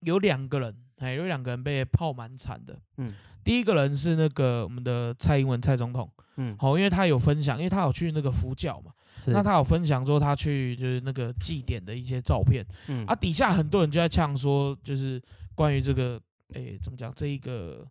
[0.00, 2.78] 有两个人，哎，有两个人被泡蛮惨的。
[2.96, 6.10] 嗯，第一个人是那个我们的蔡英文蔡总统。
[6.40, 8.92] 嗯，好，因为他有分享，因为他有去那个佛教嘛，
[9.26, 15.20] 那他有分享说他去就是那个祭典的一些照片，嗯，啊，底下很多人就在呛说，就是
[15.56, 16.20] 关于这个，
[16.52, 17.84] 诶，怎么讲，这一个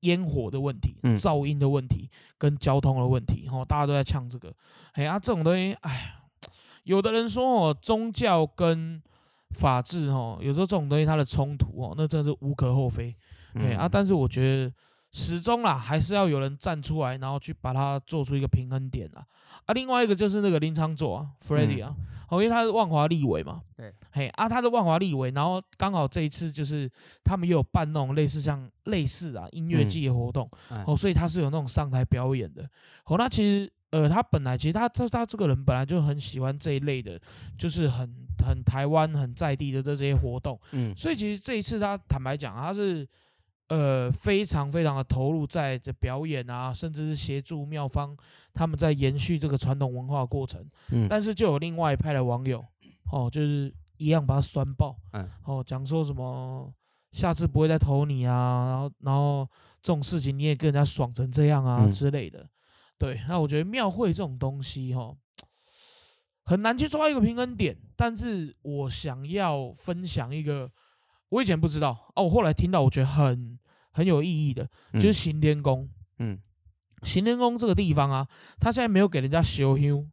[0.00, 4.52] 烟火的问题、噪音的问题跟交通的问题，哦，大家都在呛这个，
[4.92, 6.14] 哎啊，这种东西，哎，
[6.84, 9.02] 有的人说哦，宗教跟
[9.50, 13.14] 法治，哦，有时候这种东西它的冲突，哦，那真的是无可厚非，
[13.54, 14.72] 哎啊，但是我觉得。
[15.18, 19.26] 始终啦，还是要有人站出来，然后去把它做出一个平衡点啊。
[19.66, 21.92] 啊，另外一个就是那个林昌佐啊 f r e d d y 啊，
[22.28, 26.88] 哦，因为他是万华立委嘛，对，嘿啊，他是万华立委，然后刚好这一次就是
[27.24, 30.48] 他们也有办那种类似像类似啊音乐季的活动，
[30.86, 32.62] 哦，所以他是有那种上台表演的。
[33.06, 37.20] 哦，那其实呃，他本来其实他他他这个人本来就很喜欢这一类的，
[37.58, 38.08] 就是很
[38.46, 43.06] 很台湾很在地的这这些活动，嗯，所以其实这一次他坦白讲，他是。
[43.68, 48.16] 呃，非常非常的投入在这表演啊，甚至是协助妙方
[48.54, 50.64] 他们在延续这个传统文化过程。
[50.90, 52.64] 嗯，但是就有另外一派的网友，
[53.12, 54.96] 哦，就是一样把他酸爆。
[55.12, 56.72] 嗯，哦，讲说什么
[57.12, 59.46] 下次不会再投你啊，然后然后
[59.82, 62.48] 这种事情你也跟人家爽成这样啊之类的。
[62.96, 65.14] 对，那我觉得庙会这种东西，哈，
[66.42, 67.76] 很难去抓一个平衡点。
[67.94, 70.70] 但是我想要分享一个。
[71.30, 73.58] 我以前不知道哦，我后来听到，我觉得很
[73.90, 75.88] 很有意义的，就是行天宫。
[76.18, 76.38] 嗯，
[77.02, 78.26] 行天宫这个地方啊，
[78.58, 80.06] 他现在没有给人家修修，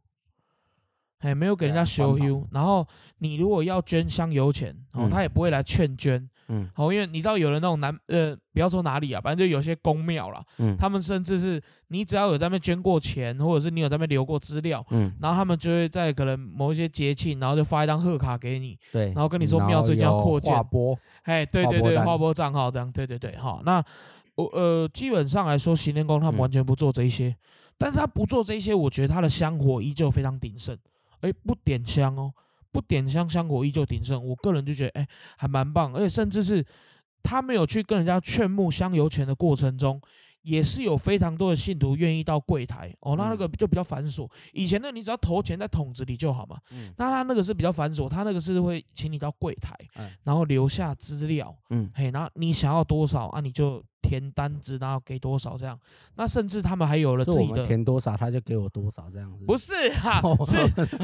[1.18, 2.46] 哎，没有给人家修修。
[2.52, 2.86] 然后
[3.18, 6.28] 你如果要捐香油钱，哦，他也不会来劝捐。
[6.48, 23.82] 嗯，好，因为你知道有人那种南呃，不要说哪里啊，反正就有些公庙啦，嗯，他们甚至是你只要有在那边捐过钱，或者是你有在那边留过资料，嗯，然后他们就会在可能某一些节庆，然后就发一张贺卡给你，对，然后跟你说庙最近要扩建，划拨，哎，对对对，划拨账号这样，对对对，好，那
[24.36, 27.34] 我呃基本上来说，行天宫他们完全不做这些，
[27.76, 30.76] 但是他不做这些，我觉得他的香火依旧非常鼎盛，
[31.20, 32.32] 哎，不点香哦。
[32.76, 34.22] 不点香，香火依旧鼎盛。
[34.22, 35.08] 我个人就觉得，哎，
[35.38, 35.94] 还蛮棒。
[35.94, 36.62] 而且甚至是
[37.22, 39.98] 他没有去跟人家劝募香油钱的过程中，
[40.42, 42.94] 也是有非常多的信徒愿意到柜台。
[43.00, 44.30] 哦，那那个就比较繁琐。
[44.52, 46.58] 以前呢，你只要投钱在桶子里就好嘛。
[46.72, 46.92] 嗯。
[46.98, 49.74] 那他那个是比较繁琐，他那个是会请你到柜台，
[50.22, 51.56] 然后留下资料。
[51.70, 51.90] 嗯。
[51.94, 53.40] 嘿，然后你想要多少啊？
[53.40, 53.82] 你就。
[54.06, 55.78] 填单子，然后给多少这样？
[56.14, 59.44] 那甚至他们还有了自己的填多少，他就给我多少这样子。
[59.44, 60.56] 不是哈，是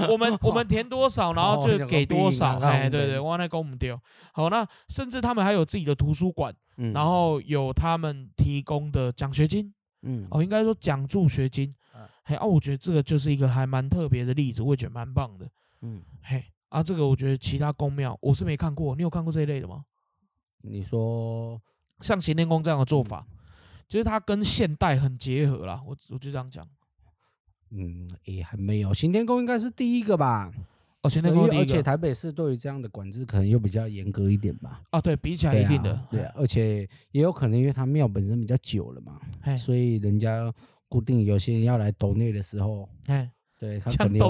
[0.08, 2.58] 我们 我们填多少，然后就给多少。
[2.60, 3.98] 哎，对对，我那公唔丢。
[4.32, 6.54] 好，那甚至他们还有自己的图书馆，
[6.94, 9.74] 然后有他们提供的奖学金。
[10.02, 11.72] 嗯，哦，应该说奖助学金。
[12.24, 15.48] 嘿，啊，我觉得这个就是一个还蛮特别的例子，我也觉得蛮棒的。
[15.80, 19.84] 嗯，嘿，啊，这个我觉得其他公庙我是没看过，你有看过这一类的吗？
[20.64, 21.60] 你说
[22.02, 23.26] 像行天宫这样的做法，
[23.88, 25.80] 就是它跟现代很结合啦。
[25.86, 26.68] 我我就这样讲。
[27.70, 30.52] 嗯，也还没有，行天宫应该是第一个吧。
[31.02, 31.62] 哦，行天宫第一个。
[31.62, 34.82] 而且台北市对于这样的管制可能又比较严格一点吧。
[34.90, 35.98] 啊，对比起来一定的。
[36.10, 39.18] 对，而且也有可能因为它庙本身比较久了嘛，
[39.56, 40.52] 所以人家
[40.88, 43.30] 固定有些人要来斗内的时候，哎。
[43.62, 44.20] 对他肯定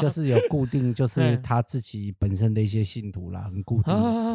[0.00, 3.92] 就是有固定，就是他自己本身的一些信徒啦，很固定。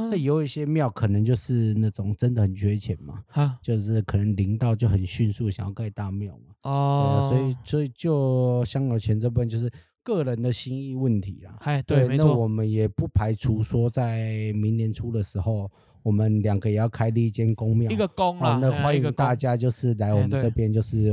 [0.09, 3.23] 那有一些庙可能就是那种真的很缺钱嘛，
[3.61, 6.53] 就是可能灵道就很迅速想要盖大庙嘛。
[6.63, 9.71] 哦，所以所以就香油钱这部分就是
[10.03, 11.55] 个人的心意问题啦。
[11.61, 15.71] 哎，对，那我们也不排除说在明年初的时候，
[16.03, 21.09] 我们两个也要开立一间公庙，一个公啊，那欢迎大家就是来我们这边就是。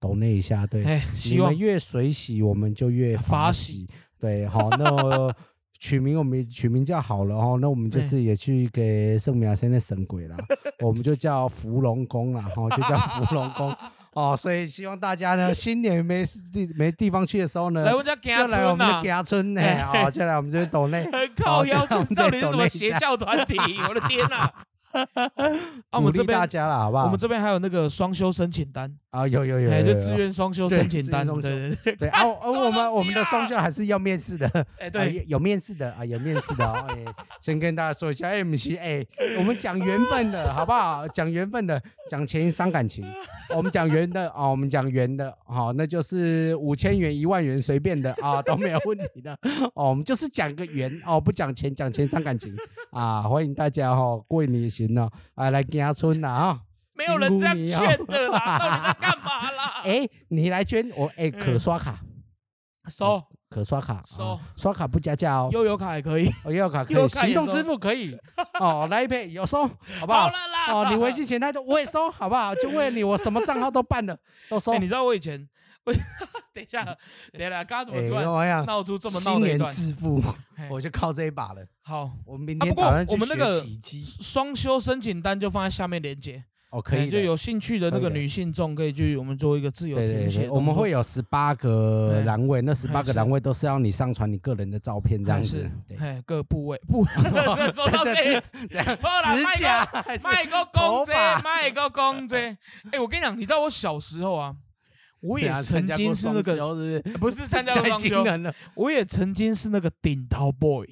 [0.00, 3.86] 抖那一下，对，你们越水洗，我们就越法喜，
[4.18, 5.34] 对，好，那
[5.78, 10.36] 取名我们取名叫好了哈，那我们就是也去给圣米亚现在神鬼了，
[10.80, 13.76] 我们就叫福龙宫了哈，就叫福龙宫
[14.12, 23.56] 哦，所以希望大家呢，新年没地没地方去的时候呢，来我们家家村我们的家村呢，哦，就来我们这边抖内， 靠腰，这到底是什么邪教团体？
[23.88, 24.38] 我的天哪！
[24.38, 24.52] 啊，
[25.92, 27.04] 我们这边大家了，好不好？
[27.04, 32.08] 我们这边还有那个双休申请单啊，有有有，就自愿双休申请单，对对对对。
[32.08, 34.48] 啊，我 们我们的双休还是要面试的，
[34.78, 36.86] 哎，对，有面试的啊，有面试的哦。
[36.88, 37.04] 哎，
[37.40, 39.06] 先跟大家说一下，M C，哎，
[39.38, 41.06] 我们讲缘分的 好不好？
[41.08, 43.04] 讲缘分的，讲钱伤感情。
[43.54, 49.36] 我们讲缘的啊，我们讲缘的，好，那就是五千元、一万元随便的啊，都没有问题的。
[49.74, 52.54] 哦，我们就是讲个缘哦，不讲钱，讲钱伤感情
[52.92, 53.22] 啊。
[53.22, 56.60] 欢迎大家哈，过年行了啊，来家村呐啊，
[56.94, 59.82] 没有人这样劝的啦， 到底在干嘛啦？
[59.84, 62.00] 哎，你来捐我哎，可刷卡
[62.88, 63.22] 收。
[63.50, 65.48] 可刷卡，收刷卡不加价哦。
[65.50, 68.16] 悠游卡也可以，悠游卡可以， 行动支付可以。
[68.60, 69.66] 哦，来一杯有收，
[69.98, 70.20] 好不好？
[70.22, 70.72] 好了啦。
[70.72, 72.54] 哦，你微信钱太多我也收，好不好？
[72.62, 74.16] 就为了你，我什么账号都办了，
[74.48, 74.74] 都收。
[74.78, 75.48] 你知道我以前，
[76.52, 76.96] 等一下，等
[77.34, 79.72] 一下，刚刚怎么突然闹出这么闹的一段？
[79.72, 80.22] 致富，
[80.70, 81.64] 我就靠这一把了。
[81.82, 83.64] 好，我们明天打算我们那个
[84.20, 86.44] 双休申请单就放在下面连接。
[86.70, 90.48] 哦，可以，就有兴趣的那个女性众可以去我们做一个自由填写。
[90.48, 95.68] 我们会有十八个栏位，那十八个栏位都是要你上传你个人的照片这样子。
[95.88, 97.04] 对，各部位不，
[97.74, 99.84] 做到这，指甲，
[100.22, 102.38] 卖个公仔，卖个公仔。
[102.92, 104.54] 哎，我跟你讲，你知道我小时候啊，
[105.20, 106.54] 我也曾经是那个，
[107.20, 108.24] 不是参加双休，
[108.74, 110.86] 我也曾经是那个顶头 boy。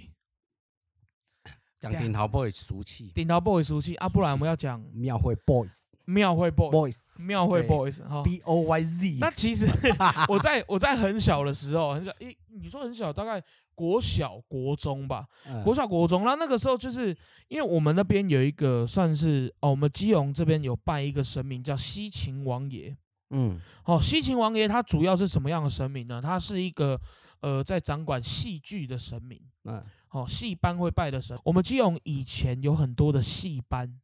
[1.80, 4.08] 讲顶头 boys 俗气，顶头 boys 俗气啊！
[4.08, 5.70] 不然我们要讲庙会 boys，
[6.06, 9.16] 庙会 boys，庙会 boys 哈，B O Y Z。
[9.20, 9.64] 那其实
[10.28, 13.40] 我在我在很小的时候，很小，一你说很小，大概
[13.76, 15.28] 国小国中吧，
[15.62, 16.24] 国小国中。
[16.24, 22.96] 那那个时候就是因为我们那边有一个算是哦，我们基隆这边有拜一个神明叫西秦王爷。
[23.30, 26.20] 嗯，哦，西秦王爷他主要是什么样的神明呢？
[26.20, 27.00] 他是一个
[27.40, 29.40] 呃，在掌管戏剧的神明。
[29.64, 29.82] 嗯。
[30.10, 34.00] 哦，戏班会拜的神，我们基隆以前有很多的戏班，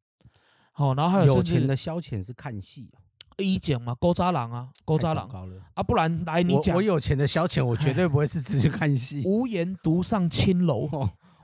[0.71, 2.91] 好，然后还有有钱的消遣是看戏，
[3.39, 5.27] 一讲嘛，勾扎郎啊，勾扎郎
[5.73, 10.91] 啊，不然来你讲，我有钱的消遣，我绝对不会是直接看戏， 无言独上青楼，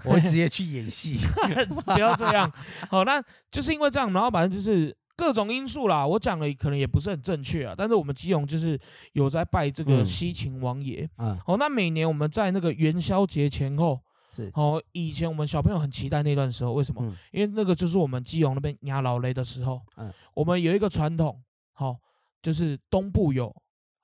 [0.05, 1.17] 我会直接去演戏，
[1.87, 2.53] 不要这样，
[2.91, 8.81] 好，那就是因为这样，然后反正就是各种因素啦，我讲的可能也不是很正确啊，但是我们基隆就是
[9.13, 14.01] 有在拜这个西秦王爷，嗯，好，那每年我们在那个元宵节前后。
[14.33, 17.05] 是哦，以前我们小朋友很期待那段时候，为什么？
[17.33, 19.83] 因为那个就是我们基隆那边压老雷的时候。
[19.97, 21.97] 嗯，我们有一个传统，好，
[22.41, 23.53] 就是东部有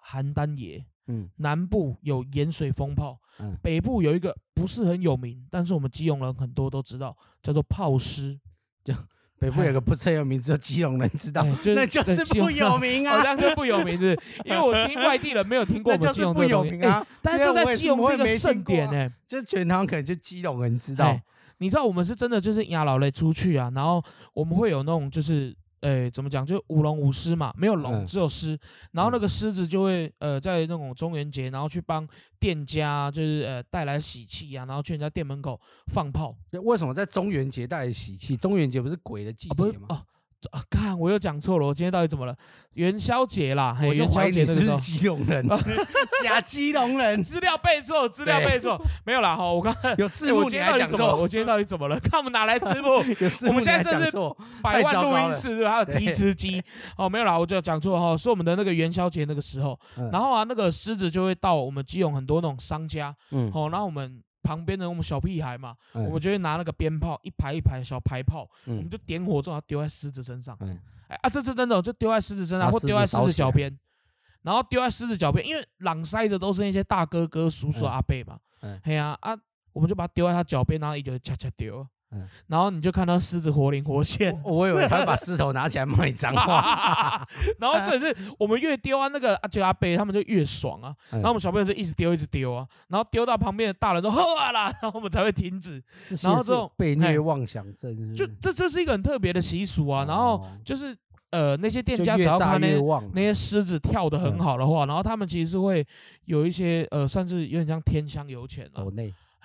[0.05, 8.39] 邯郸爷，嗯，南部有盐水风炮，嗯，北部有一个不是很有名，但是我们基隆人很多都知道，叫做炮师，
[8.85, 8.93] 就。
[9.39, 11.45] 北部有个不很有名，只有基隆人知道，
[11.75, 17.07] 那就是不有名啊，好像是不有名是，因为我听外地人没有听过我们基隆不有名啊。
[17.23, 21.19] 但是就在基隆是一个盛典哎，就全台湾可能就基隆人知道。
[21.59, 24.03] 你知道我们是真的就是亚老雷出去啊，然后
[24.35, 25.55] 我们会有那种就是。
[25.81, 26.45] 哎，怎么讲？
[26.45, 28.59] 就舞龙舞狮嘛，没有龙，只有狮。
[28.93, 32.07] 然后那个狮子就会呃，在那种中元节，然后去帮
[32.41, 35.61] 店家，就是呃带来喜气呀，然后去人家店门口
[35.93, 36.37] 放炮。
[36.63, 38.37] 为什么在中元节带来喜气？
[38.37, 40.03] 中元节不是鬼的季节吗？
[40.53, 40.63] 啊！
[40.71, 42.37] 看，我又讲错了，我今天到底怎么了？
[42.75, 45.47] 元宵节啦，我就怀疑你是基隆人，
[46.23, 51.99] 假基隆人， 资料背错，资料背错，没有啦哈，我刚有字幕，你还讲错，我今天到底怎么了？
[52.01, 52.97] 看我们哪来字幕？
[53.49, 54.17] 我们现在这是
[54.63, 56.63] 百万录音室，还有提词机，
[56.99, 59.79] 哦，没有啦，我就讲错哈，是我们的那个元宵节那个时候，
[60.13, 64.23] 然后啊，那个狮子就会到我们基隆很多那种商家，嗯，好，然后我们。
[64.47, 70.57] 旁边的我们小屁孩嘛，我们就会拿那个鞭炮，一排一排小排炮，我们就点火之后丢在狮子身上。
[71.09, 73.77] 哎啊，这次真的就丢在狮子身上，或丢在狮子脚边，
[74.43, 78.39] 然后丢在狮子脚边，因为朗塞的都是那些大哥哥、叔叔、阿伯嘛。
[78.85, 79.37] 哎呀啊，
[79.73, 81.87] 我们就把它丢在他脚边，然后一就恰恰丢。
[82.47, 87.27] 然后你就看到狮子活灵活现，我以为 他会把狮头拿起来骂你脏话。
[87.59, 90.95] 然后这是我们越丢啊，那个阿杰阿贝他们就越爽啊。
[91.11, 92.67] 然后我们小朋友就一直丢，一直丢啊。
[92.89, 95.83] 然后丢到旁边的大人都喝啦， 然后我们才会停止。
[96.23, 100.05] 然后这种被虐妄想症，就这这是一个很特别的习俗啊。
[100.07, 100.97] 然后就是
[101.31, 102.81] 呃那些店家只要看那
[103.13, 105.87] 那些狮子跳的很好的话，然后他们其实是会
[106.25, 108.85] 有一些呃算是有点像天香油钱啊。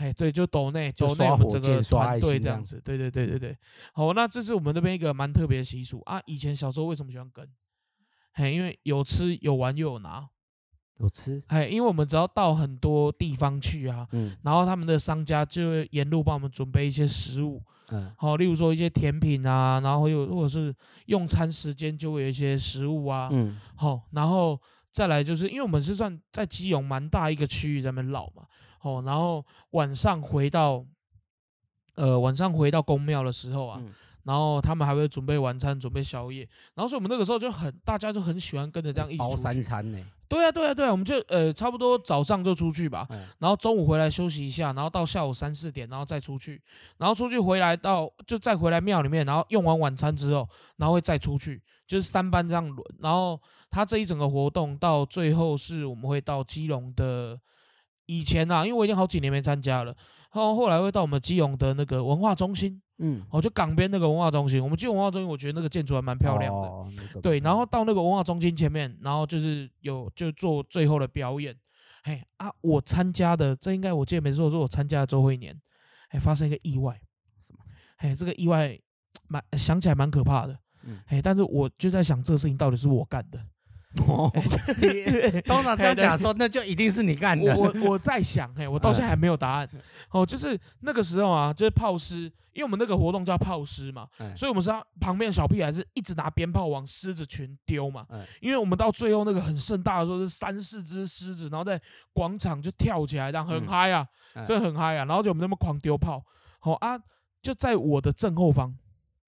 [0.02, 3.56] 哎，对，就抖内抖内我们整个团队这样子，对对对对对。
[3.94, 6.20] 好，那这是我们那边一个蛮特别的习俗啊。
[6.26, 7.48] 以前小时候为什么喜欢跟？
[8.34, 10.28] 嘿，因为有吃有玩又有拿，
[10.98, 11.40] 有吃。
[11.50, 20.74] 哎，因为我们只要到很多地方去啊，嗯，然后他们的商家就会沿路帮我们准备一些食物，嗯，好，例如说一些甜品啊，然后又或者是
[21.06, 24.60] 用餐时间就会有一些食物啊，嗯，好，然后
[24.92, 28.44] 再来就是因为我们是算在基隆蛮大一个区域在那边绕嘛。
[28.82, 30.86] 哦，然后晚上回到，
[31.96, 33.82] 呃，晚上回到公庙的时候啊，
[34.24, 40.00] 然后他们还会准备晚餐，准备宵夜，然后所以我们那个时候就很，大家就很喜欢跟着这样一起包三餐呢。
[40.28, 43.06] 对啊，对啊，对啊，我们就呃差不多早上就出去吧，
[43.40, 46.62] 然后中午回来休息一下，然后到下午三四点，然后再出去，
[46.98, 53.38] 然后出去回来到就再回来庙里面，然后用完晚餐之后，然后会再出去，就是三班这样轮，然后
[53.70, 57.40] 他这一整个活动到最后是我们会到基隆的。
[58.12, 59.96] 以前呐，因为我已经好几年没参加了，
[60.34, 64.62] 然后后来会到我们基隆的那个文化中心，嗯，哦，就港边那个文化中心。
[64.62, 67.40] 我们基隆文化中心，我觉得那个建筑还蛮漂亮的，对。
[67.40, 71.56] 然后到那个文化中心前面，然后就是有就做最后的表演。
[72.04, 75.58] 嘿啊，我参加的，这应该我记得没错，是我参加的周慧年，
[76.10, 77.00] 哎发生一个意外，
[77.40, 77.60] 什么？
[77.98, 78.78] 嘿，这个意外
[79.28, 83.40] 蛮想起来蛮可怕的，嗯，嘿，但是我就在想，这个事情到底是我干的。
[84.08, 84.32] 哦，
[85.46, 87.56] 通常这样讲说，那就一定是你干的。
[87.56, 89.70] 我我在想，嘿，我到现在还没有答案。
[90.12, 92.22] 哦，就是那个时候啊，就是炮狮，
[92.54, 98.08] 因为我们那个活动叫炮狮嘛，所以我们是旁边小屁孩是一直拿鞭炮往狮子群丢嘛。
[98.40, 101.80] 因为我们到最后那个很盛大的时候是三四只狮子，然后在
[102.14, 104.08] 广场就跳起来，这样很嗨啊，
[104.46, 105.04] 真的很嗨啊。
[105.06, 106.24] 然后就我们那么狂丢炮，
[106.60, 106.98] 好啊，
[107.42, 108.74] 就在我的正后方，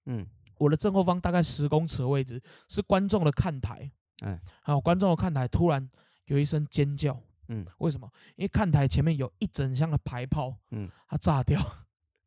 [0.06, 0.26] 嗯，
[0.58, 3.90] 我的正后方大概十公尺的位置是观众的看台。
[4.24, 5.88] 嗯，还有观众看台突然
[6.26, 8.08] 有一声尖叫，嗯，为什么？
[8.36, 11.60] 因为看台前面有一整箱的排炮，嗯，它炸掉。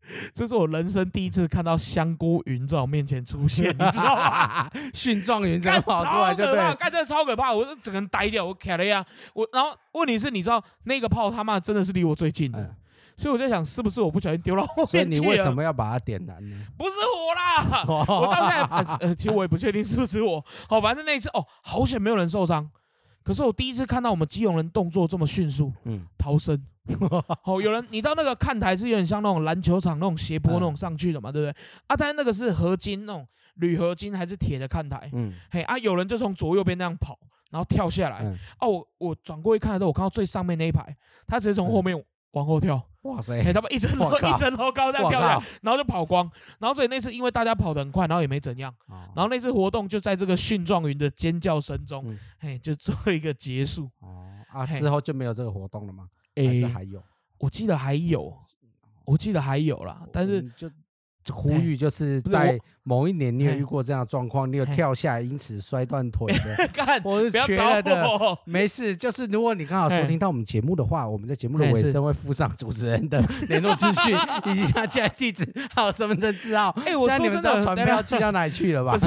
[0.34, 4.70] 这是我人生第一次看到香菇云在我面前出现， 你知道吗？
[4.94, 12.76] 蕈状云这样跑出来就对，干这超可怕，我整个人呆掉，我卡了呀，我然后问题是，你知道那个炮他妈真的是离我最近的。
[13.18, 15.26] 所以我在想，是不是我不小心丢到后面去了？
[15.26, 16.56] 你为什么要把它点燃呢？
[16.78, 20.46] 不是我啦， 我到现在呃，其实我也不确定是不是我。
[20.70, 22.70] 好，反正那一次哦，好险没有人受伤。
[23.24, 26.64] 可是我第一次看到我们基隆人动作这么迅速，嗯，逃生。
[27.42, 31.62] 好，有人你到那个看台是有点像那种篮球场那种斜坡那种上去的嘛，对不对？
[31.88, 35.10] 啊，但是那个是合金那种铝合金还是铁的看台？
[35.14, 37.18] 嗯，嘿啊，有人就从左右边那样跑，
[37.50, 38.24] 然后跳下来。
[38.60, 40.96] 哦，我我转过一看的时候，我看到最上面那一排，
[41.28, 42.02] 他直接从后面。
[42.32, 43.42] 往后跳，哇塞！
[43.54, 46.30] 他们一层楼一层楼高这样跳下来，然后就跑光。
[46.60, 48.74] 然后所以那次因为大家跑得很快，然后也没怎样。
[49.16, 53.90] 然后那次活动就在这个训状云的尖叫声中，嘿，就做一个结束。
[54.00, 56.08] 哦啊，之后就没有这个活动了吗？
[56.36, 57.04] 还是还有？
[57.38, 58.38] 我记得还有，
[59.06, 60.70] 我记得还有啦，但是就。
[61.34, 64.52] 呼吁就是在某一年，你有遇过这样的状况？
[64.52, 67.02] 你有跳下来因此摔断腿的？
[67.04, 68.06] 我是觉得
[68.46, 68.96] 没事。
[68.96, 74.16] 就是如果你刚好收听到我们节目的话，我们在节目的尾声会附上主持人的联络资讯
[74.48, 76.70] 以及他家地址还有身份证字号。
[76.86, 78.98] 哎，我说你们知道传票寄到哪里去了吧？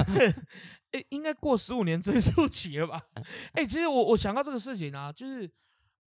[0.93, 3.01] 哎，应该过十五年追溯期了吧？
[3.55, 5.51] 哎，其实我我想到这个事情啊，就是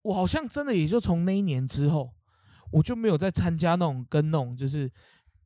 [0.04, 2.12] 我好像真的也就从那一年之后，
[2.72, 4.90] 我就没有再参加那种跟那种就是。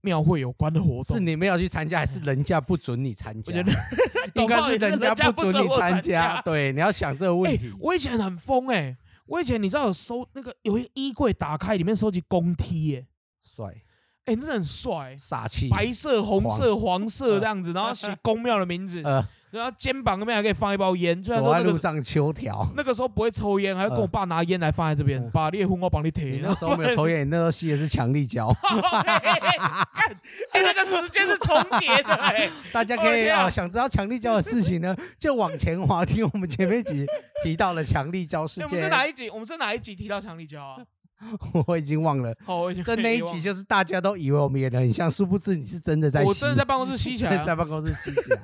[0.02, 1.16] 庙会有关的活动。
[1.16, 3.54] 是你没有去参加，还是人家不准你参加？
[4.36, 6.42] 应该是人家不准你参加。
[6.42, 7.74] 对，你要想这个问题。
[7.80, 13.08] 我以前很疯哎，我以前你知道有收那个有一衣柜打开，里面收集公梯耶，
[13.42, 13.68] 帅。
[14.26, 17.10] 哎，真的很帅，傻气，白色、红色、黄。
[17.10, 19.02] 色这样子，然后写公庙的名字，
[19.52, 21.22] 然后肩膀那边还可以放一包烟。
[21.22, 26.40] 走在路上秋条，那个时候不会抽烟，还要跟我爸拿烟来放在这边，把烈火我帮你贴。
[26.42, 28.48] 那时候没有抽烟，那时候吸的是强力胶。
[30.52, 32.50] 哎，那个时间是重叠的哎。
[32.72, 37.06] 大家可以啊，想知道强力胶的事情呢， 就往前滑听我们前面集
[37.44, 38.66] 提到了强力胶事件。
[38.66, 39.30] 我们是哪一集？
[39.30, 40.78] 我们是哪一集提到强力胶啊？
[41.68, 42.36] 我已经忘了。
[42.46, 46.24] 好，我已经这那一集就是大家都以为我们演的很像，殊不知你是真的在。
[46.24, 48.42] 我 真的在办公室吸起来，在办公室吸起来。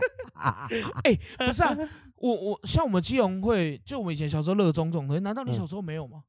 [1.03, 1.75] 哎，不是啊，
[2.17, 6.23] 我我像我们基隆会，就我们以前小时候热衷这种东西，难道你小时候没有吗？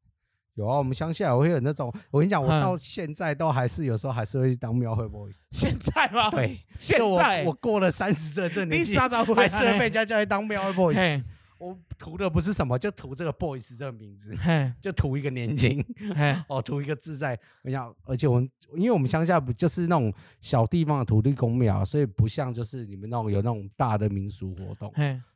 [0.54, 5.44] 有啊，我们乡下我会有那种，我跟你讲，我到现在都还是有时候还是会去当庙会 boys。
[5.52, 6.30] 现在吗？
[6.30, 11.22] 对，现在我过了三十岁这年纪，还是会被人家叫去当庙会 boys。
[11.58, 14.32] 我图的不是什么，就图这个 boys 这个名字，
[14.80, 15.84] 就图一个年轻，
[16.48, 17.38] 哦，图一个自在。
[17.62, 24.92] 我想，而且我们因为我们乡下不就是那种小地方的土地公庙，所以不像就是你们那种有那种大的民俗活动。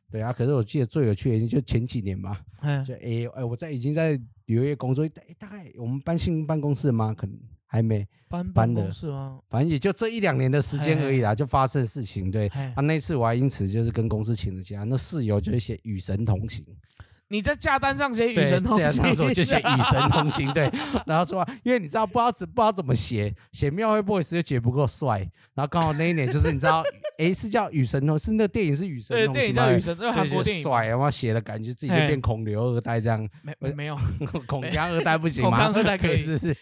[0.09, 2.37] 对啊，可是我记得最有趣的就前几年嘛，
[2.85, 4.13] 就哎哎，我在已经在
[4.45, 5.07] 旅游业工作，
[5.37, 7.13] 大概我们搬新办公室吗？
[7.13, 7.37] 可能。
[7.73, 9.39] 还没搬搬的是吗？
[9.49, 12.29] 反正也就这一两年的时间而已啦，就发生事情。
[12.29, 16.63] 对，啊，那次我还因此就是跟公司请了假，那室友就写与神同行。
[17.29, 20.71] 你在价单上写与神同行，那时候就写与神同行，对。
[21.07, 25.27] 然后说，因为你知道不知道怎不知道怎么写，写庙会 boys 又写不够帅。
[25.55, 26.83] 然后刚好那一年就是你知道，
[27.17, 30.63] 哎，是叫雨神同，是那电影是雨神同行电影叫雨神，那韩国电影。
[30.63, 33.27] 帅，然后写的感觉自己就变孔刘二代这样。
[33.59, 33.97] 没没有，
[34.47, 35.67] 孔家二代不行吗？
[35.67, 36.57] 孔二代可以， 是是。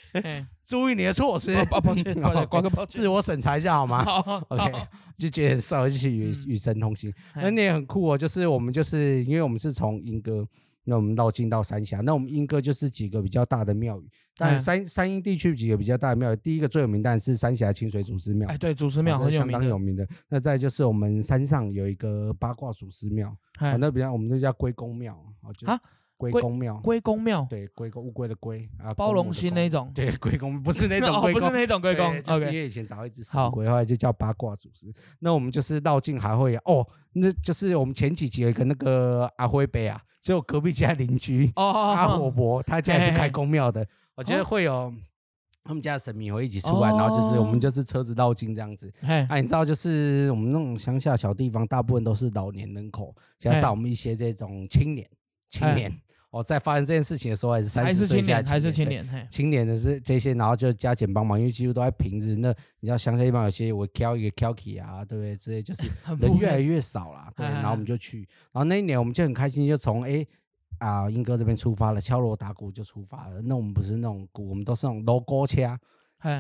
[0.66, 2.14] 注意你的措辞，抱歉，
[2.48, 4.04] 挂个抱自我审查一下好吗？
[4.04, 4.72] 好，OK，
[5.18, 7.14] 就觉得很帅，就是与与神同行。
[7.36, 10.48] 那你也很酷哦，就是我们就是因为我们是从英歌。
[10.84, 20.08] 那我们绕进到三峡，那我们莺歌就是几个比较大的庙宇，但三三英地区几个比较大的庙宇，第一个最有名当然是三峡清水祖师庙，哎，对，祖师庙很相当有名的。
[20.30, 25.18] 那再就是我们山上有一个八卦祖师庙，那比较我们那叫龟公庙，
[25.66, 25.80] 啊。
[26.22, 34.94] 龟公庙，龟公庙，对，龟公乌龟的龟啊，包容心那种，对， 龟公不是那种龟公，不是那种龟公，就是因为以前找一只死龟，后来就叫八卦祖师。
[35.18, 43.86] 那我们就是绕境还会哦，那就是我们前几集有一个那个阿辉伯啊，就隔壁家邻居哦 阿火伯，他家也是开公庙的，
[44.16, 44.94] 我觉得会有
[45.64, 48.92] 他们家的神明会一起出来，然后就是我们就是车子绕境这样子。
[49.02, 55.08] 哎，你知道就是我们那种乡下小地方，大部分都是老年人口，加上我们一些这种青年
[55.50, 55.92] 青年。
[56.32, 62.38] 哦，在发生这件事情的时候，还是三十岁还是青年，青年的是这些，然后就加减帮忙，因为几乎都在平日。
[62.38, 65.36] 那你知道乡下地方有些我挑一个挑起啊，对不对？
[65.36, 65.84] 这些就是
[66.20, 67.46] 人越来越少了，对。
[67.46, 68.20] 然后我们就去，
[68.54, 70.26] 然后那一年我们就很开心，就从哎
[70.80, 73.42] 啊英哥这边出发了，敲锣打鼓就出发了。
[73.42, 75.78] 那我们不是那种鼓，我们都是那种锣鼓车，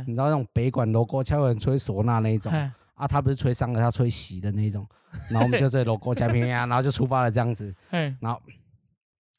[0.07, 2.49] 你知道那种北管锣鼓敲人吹唢呐那一种
[2.93, 4.87] 啊，他不是吹丧的，他吹喜的那种。
[5.29, 7.75] 然后我们就在锣鼓车边啊， 然后就出发了这样子，
[8.21, 8.41] 然后。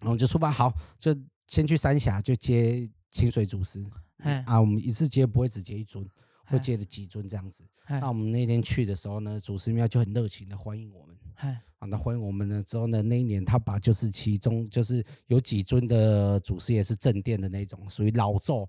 [0.03, 3.82] 然后就出发，好，就先去三峡，就接清水祖师。
[4.44, 6.07] 啊，我们一次接不会只接一尊，
[6.44, 7.64] 会接了几尊这样子。
[7.88, 11.16] 那我们那天去的时候呢，祖师庙就很热情的欢迎我们。
[11.78, 18.68] 啊，那欢迎我们了之后呢，那一年他把就是其中就是有几尊的祖师爷是正殿的那种，属于老咒。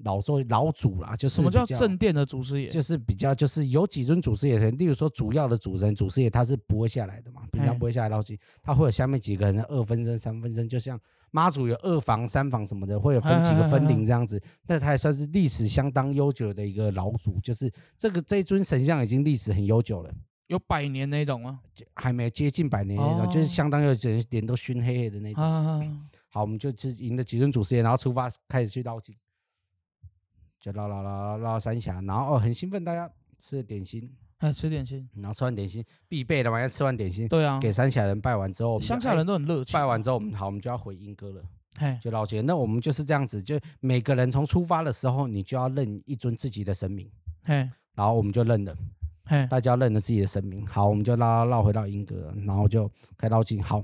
[0.00, 2.68] 老作老祖啦，就是什么叫正殿的祖师爷？
[2.68, 11.00] 就是比较就是有几尊祖师爷，例如说主要的主人祖师爷他是不会下来的嘛，平常不会下来捞金，他会有下面几个人二分身、三分身，就像
[11.30, 14.40] 妈祖有二房、三房什么的，会有分几个分灵这样子。
[14.66, 20.12] 那他也算是历史相当悠久的一个老祖，就是这个这尊神像已经历史很悠久了，
[20.46, 21.60] 有百年那种吗？
[21.94, 25.42] 还没接近百年那种，就是相当有整，脸都熏黑黑的那种。
[26.28, 29.16] 好，我们就只赢了几尊祖师爷，然后出发开始去捞金。
[30.58, 39.72] 就捞捞捞捞三峡，然后哦很兴奋，大家吃了点心，哎吃点心，然后吃完点心必备的嘛，要吃完点心，对啊，给三峡人拜完之后，乡下人都很热情。
[39.72, 41.42] 拜完之后，我们好，我们就要回英歌了，
[41.78, 42.42] 嘿就绕街。
[42.42, 47.10] 那我们就是这样子，就每个人从出发的时候，你就要认一尊自己的神明，
[47.44, 47.54] 嘿，
[47.94, 48.76] 然后我们就认了，
[49.24, 50.66] 嘿，大家认了自己的神明。
[50.66, 53.82] 好，我们就绕绕回到英歌，然后就开绕进好。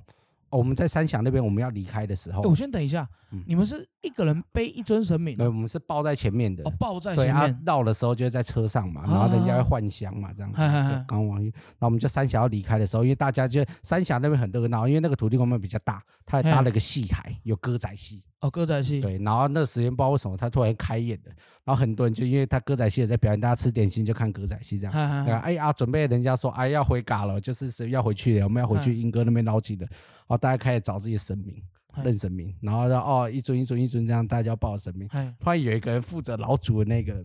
[0.59, 3.09] 我们在三峡那边，我们要离开的时候，我先等一下。
[3.47, 5.35] 你们是一个人背一尊神明？
[5.39, 6.63] 对，我们是抱在前面的。
[6.65, 7.59] 哦，抱在前面。
[7.65, 11.05] 绕的时候就在车上嘛，然后人家会换香嘛，这样子。
[11.09, 11.43] 刚完，
[11.79, 18.23] 那我们就三峡要离开的时候，因为大家就三峡那边很热闹，因为那个土地公庙比较大，他还搭了个戏台，有歌仔戏。
[18.41, 19.01] 哦，歌仔戏。
[19.01, 21.33] 对，然后那个时间不知道为什么他突然开演了，
[21.65, 24.93] 然后很多人就因为他歌仔戏也在表演，大家吃点心就看歌仔戏这样。
[25.41, 29.89] 哎呀，准备人家说哎要回嘎了，就是谁要回去了，我们要回去英哥那边捞起的。
[30.37, 31.63] 大家开始找自己的神明。
[32.03, 35.07] 认神明，然后哦，一尊一尊一尊这样，大家要报神明。
[35.39, 37.23] 突然有一个人负责老祖的那个人，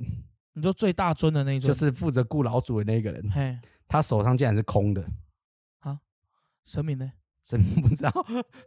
[0.51, 3.62] 你说最大尊的那尊，就是负责顾老祖的那个人。
[3.88, 5.01] 他手上竟然是空的。
[5.80, 5.97] 啊，
[6.66, 7.10] 神明呢？
[7.49, 8.12] 神明不知道，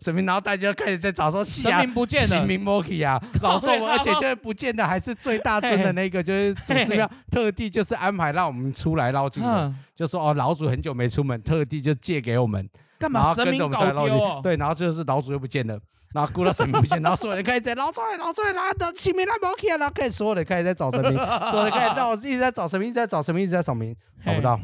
[0.00, 12.66] 神明，然后大家就开始在找说，神明不见了，神明莫去啊，老祖，而且就是不见的还是最大尊的那个，就是祖师庙特地就是安排让我们出来捞金的，就说哦，老祖很久没出门，特地就借给我们。
[13.00, 14.40] 干嘛神明搞丢？
[14.42, 15.80] 对，然后就是老鼠又不见了，
[16.12, 24.60] 然后估到神明不见，然后所有人开始在老出来，老出来，拿的清明来不起来，然后开始所有人开始在找神明，所有人开始让我一直在找神明，一直在找神明，一直在找神明，找不到。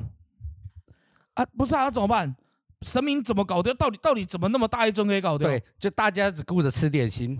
[1.32, 2.36] 啊，不是啊，怎么办？
[2.82, 3.72] 神明怎么搞的？
[3.72, 5.48] 到底到底怎么那么大一尊可以搞掉？
[5.48, 7.38] 对，就大家只顾着吃点心、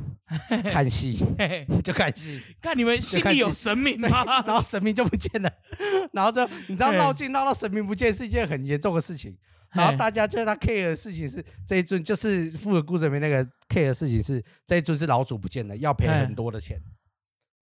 [0.73, 1.23] 看戏，
[1.85, 2.41] 就看戏。
[2.63, 4.25] 看你们心里有神明吗？
[4.47, 5.51] 然后神明就不见了，
[6.13, 9.37] 然后就你知道闹剧闹到神明不见是一件很严重的事情。
[9.77, 16.81] 然后大家觉得他 care 的事情是这一尊，就是富尔顾神明那个 care 的事情是这一尊是老祖不见了，要赔很多的钱。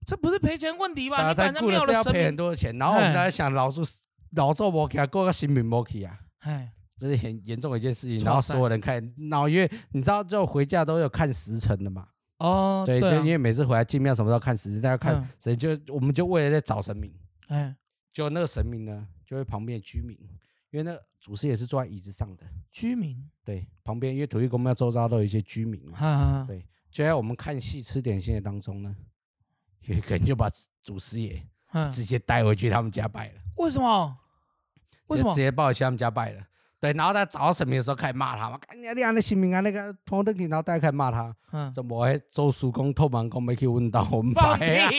[0.06, 1.28] 这不是赔钱问题吧？
[1.28, 2.76] 你在顾的是要赔很多的钱。
[2.78, 3.82] 然后我们大家想，老祖
[4.36, 6.18] 老祖无去，过个新民无去啊。
[6.38, 6.70] 哎。
[6.96, 12.06] 这是很严重的一件事情，然后所有人看，然后因为你知道，就回家都有看时辰的嘛。
[12.38, 17.12] 哦，对，就因为每次回来进庙，什么时候看时辰，大家看，所以就我们就为了在找神明。
[17.48, 17.74] 哎，
[18.12, 20.16] 就那个神明呢，就会旁边居民，
[20.75, 23.16] 因为那祖师也是坐在椅子上的居民。
[23.45, 25.81] 对，旁边因为土地公庙周遭都有一些居民。
[25.93, 28.97] 哈对，就在我们看戏吃点心的当中呢，
[29.83, 30.51] 有一个人就把
[30.83, 31.47] 祖师爷
[31.93, 33.41] 直接带回去他们家拜了。
[33.59, 34.18] 为什么？
[35.07, 36.45] 为什么直接抱回去他们家拜了？
[36.85, 44.43] 对，然后他找到神明的时候开始骂他嘛，看你啊，那新民啊，那个拖登去，然后大家开始骂他，嗯，怎么会周叔公偷门公没去问到我们拜
[44.76, 44.91] 啊？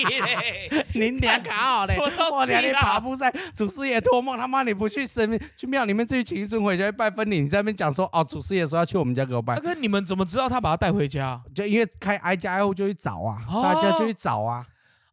[0.95, 1.95] 您俩搞好嘞，
[2.31, 11.39] 我俩你爬不上，祖师爷托梦，他妈你不去神明去庙里面自己请一尊回家拜分你，你在那边讲说哦，祖师爷说要去我们家给我拜，那个你们怎么知道他把他带回家？
[11.53, 14.65] 就因为开挨家挨户就去找啊，大家就去找啊。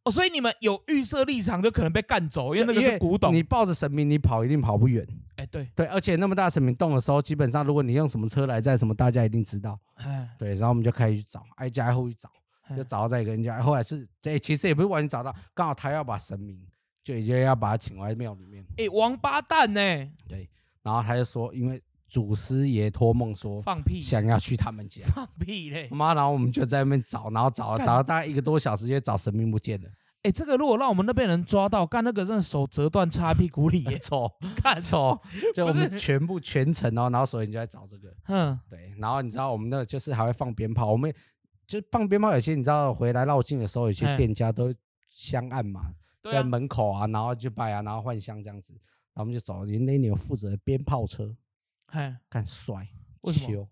[0.04, 3.32] 哦，所以你们有预设立场，就可能被干走，因为那个是古董。
[3.32, 5.06] 你抱着神明，你跑一定跑不远。
[5.36, 9.78] 哎，对对，而且那么大神明动的时候，基本上如果你用什么车来载什么，大家一定知道。
[9.94, 12.28] 哎，对，然后我们就开始去找，挨家挨户去找，
[12.76, 13.62] 就找到在一个人家。
[13.62, 16.60] 后来是这其实也不是完全找到，刚好他要把神明，
[17.04, 18.64] 就已经要把他请来庙里面。
[18.78, 19.80] 哎，王八蛋呢？
[20.28, 20.50] 对，
[20.82, 21.80] 然后他就说，因为。
[22.12, 25.02] 祖师爷托梦说放屁，想要去他们家。
[25.06, 25.88] 放屁嘞！
[25.90, 29.88] 妈，然后我们就在那边找，然后找找了大概一个多小时，就找神明不见了。
[30.20, 35.18] 哎，这个如果让我们那边人抓到，干那个真的手折断插屁股里， 错，看错，
[35.54, 41.10] 就我们全部全程哦，然后所以你就在找这个，嗯，对，然后你知道我们那就是还会放鞭炮，我们
[41.66, 44.72] 就放鞭炮，有些你知道回来绕境的时候，有些店家都
[45.08, 45.94] 香案嘛，
[46.30, 51.34] 在门口啊，然后就拜啊，然后换香这样子，然后我们就走，那里有负责鞭炮车。
[51.92, 52.88] 哎，干帅，
[53.32, 53.68] 秋，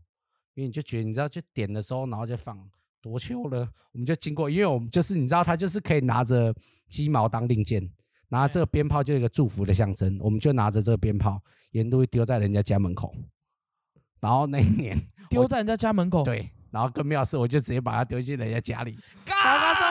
[0.54, 3.66] 因为你就觉得你知道，就点的时候，然后就放多秋了。
[3.92, 6.54] 我们就经过，因为我们就是你知道，他就是可以拿着
[6.88, 7.90] 鸡毛当令箭，
[8.28, 10.18] 拿这个鞭炮就一个祝福的象征。
[10.20, 13.14] 我们就拿着这个鞭炮，沿路丢在人家家门口。
[14.20, 14.96] 然后那一年
[15.30, 16.50] 丢在人家家门口，对。
[16.70, 18.96] 然后更妙是，我就直接把它丢进人家家里。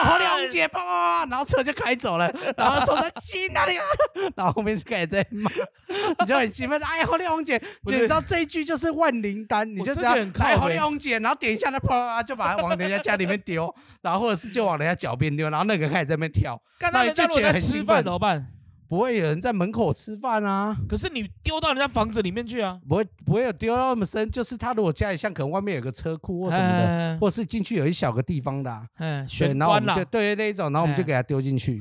[0.02, 0.84] 好了，红姐，啪啪
[1.24, 2.30] 啪，然后车就开走了。
[2.56, 3.84] 然后冲在心那里啊？
[4.36, 5.50] 然后后面就开始在骂，
[6.20, 6.80] 你就很兴奋。
[6.82, 16.60] 哎，好了，红姐，你知道这一句就是万灵丹，你就这样哎，好了，红姐，然后点一下，那啪啪就把它往人家家里面丢，然后或者是就往人家脚边丢，然后那个开始在那边跳，
[16.92, 18.46] 那你就觉得很兴奋，怎么办？
[18.90, 20.76] 不会有人在门口吃饭啊！
[20.88, 22.76] 可是你丢到人家房子里面去啊！
[22.88, 24.28] 不会，不会有丢到那么深。
[24.28, 29.24] 就是他如果家里像可能外面有个车库或什么的，或是进去有一小个地方的，嗯，
[29.56, 31.80] 然后我们就对那一种，然后我们就给他丢进去，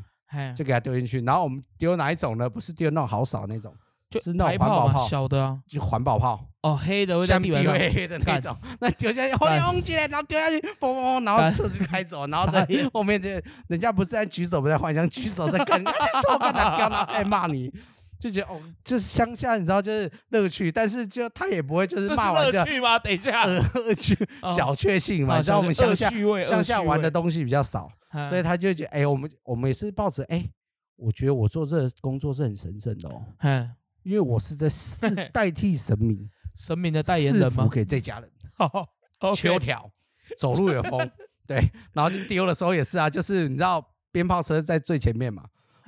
[0.55, 1.20] 就给他丢进去。
[1.22, 2.47] 然后我们丢哪一种呢？
[2.47, 3.74] 不是丢那种好少那种。
[4.10, 6.45] 就是那种环保炮，小的啊，就环保炮。
[6.62, 13.30] 哦，黑的会，像地黑黑的那种， 那丢下去，后面轰起来，然后丢下去，嘣嘣，然后车子开走，然后在 后面就
[13.68, 15.82] 人家不是在举手，不在幻想，举手在干，
[16.28, 17.72] 超干他干他在骂你，
[18.20, 22.99] 就觉得哦，就是乡下，你知道，就是乐趣，但是就他也不会就是骂完就乐趣吗？
[22.99, 24.18] 等一下，恶趣
[24.55, 26.10] 小确幸嘛，你知道我们乡下
[26.45, 27.89] 乡下玩的东西比较少，
[28.28, 30.43] 所以他就觉得，哎，我们我们也是抱着，哎，
[30.97, 33.24] 我觉得我做这个工作是很神圣的哦。
[34.10, 37.70] 因为我是在是代替神明， 神明的代言人吗？
[37.72, 38.28] 给这家人，
[39.36, 39.88] 秋条
[40.36, 41.07] 走路有风，
[41.45, 45.43] 对， 然后就丢的时候也是啊，就是你知道鞭炮车在最前面嘛，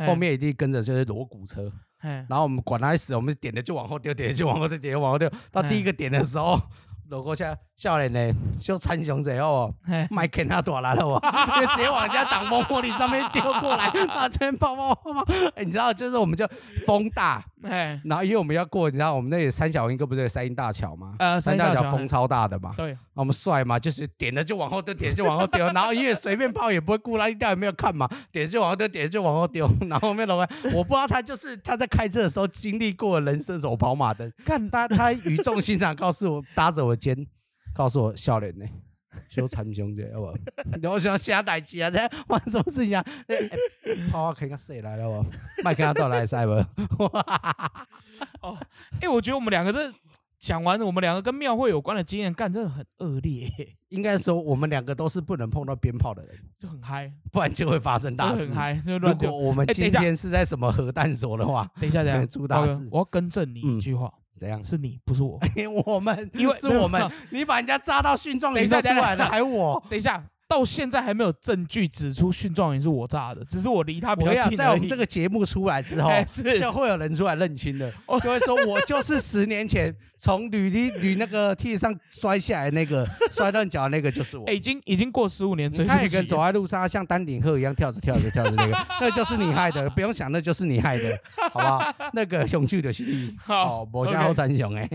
[0.06, 6.62] 后面一定跟着就是锣鼓车，然后我们管他死，我们点的就往后丢，点的就往后丢，点往后丢，到第一个点的时候。
[7.10, 9.76] 路过下，笑脸呢，小残熊者哦，
[10.10, 11.20] 麦肯他躲来了哦，
[11.60, 15.26] 就直接往人家挡风玻璃上面丢过来，把车泡泡泡泡。
[15.58, 16.48] 哎，你知道，就是我们就
[16.86, 21.16] 风大，哎，然后因为我们要过，你知道我们那里三角营哥不是有三英大桥吗？
[21.20, 22.74] 呃，三大桥风超大的嘛。
[22.76, 37.28] 对，我们帅嘛，就是点了就往后丢，点就往后丢，然后因为随便泡也不会顾那一掉也没有看嘛，点就往后丢，点就往后丢， 然后后面老外，我不知道他就是他在开车的时候经历过人生走跑马灯，看他他语重心长告诉我，搭着我肩。
[37.74, 38.66] 告诉我笑脸呢，
[39.32, 40.34] 修残兄者，好不？
[40.92, 43.06] 我想下代志啊，这发生什么事情啊？
[44.12, 45.30] 跑啊，看个谁来了不？
[45.64, 46.52] 麦克他到来塞不？
[48.42, 48.58] 哦，
[49.00, 49.90] 哎，我觉得我们两个这
[50.38, 53.50] 讲完我们两个跟庙会有关的经验，干真的很恶劣。
[53.88, 58.48] 应该说我们两个都是不能碰到鞭炮的人，就很嗨，不然就会发生大事。
[58.48, 62.86] 很嗨，就如果我们今天是在什么核弹所的话，等一下，等一下，出大事。
[62.92, 64.64] 我要更正你一句话，怎样？
[64.64, 65.40] 是你，不是我。
[65.86, 69.84] 我们，因为是我们，你把人家炸到殉状，等一下出来了还我。
[69.88, 70.24] 等一下。
[70.52, 74.58] 到现在还没有证据指出殉状元是我炸的，只是我离他比较近。
[74.58, 76.10] 在我们这个节目出来之后，
[76.60, 77.90] 就会有人出来认亲的，
[78.22, 84.52] 就会说我就是十年前从铝梯铝那个梯子上摔下来那个 摔断脚那个就是我。
[84.52, 91.18] 已经已经过十五年，他一个走在路上像丹顶鹤一样跳着跳着跳着那个，那就是你害的，不用想，那就是你害的，
[91.54, 91.96] 好不好？
[92.12, 94.90] 那个熊剧的戏，好，我想好三雄哎。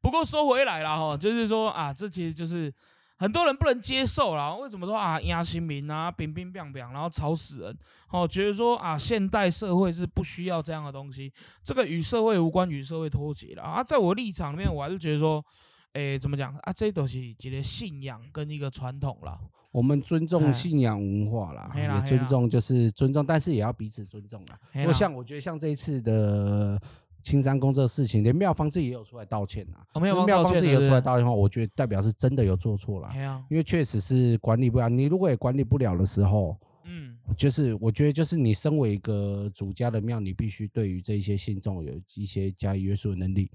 [0.00, 2.74] 不过说回来了哈，就是说啊，这其实就是。
[3.16, 7.78] 很多人不能接受啦，为什么说啊压新民啊，冰冰冰冰，然后吵死人？
[8.10, 13.84] 哦，觉得说啊，现代社会是不需要这样的东西，这个与社会无关，与社会脱节了啊。
[13.84, 15.44] 在我立场里面，我还是觉得说，
[15.92, 16.72] 诶，怎么讲啊？
[16.72, 19.38] 这都是一个信仰跟一个传统啦。
[19.70, 24.58] 我们尊重信仰文化啦，也尊重就是尊重，但是也要彼此尊重啦。
[24.72, 26.80] 不过像我觉得像这一次的。
[27.24, 29.78] 青山宫这个事情，连庙方自己也有出来道歉呐。
[30.00, 33.10] 庙方自己有出来道歉的话，我觉得代表是真的有做错了。
[33.50, 34.88] 因为确实是管理不了。
[34.90, 43.50] 你如果也管理不了的时候，嗯，就是我觉得就是你身为一个主家的庙，你必须对于这些信众有一些加以约束的能力。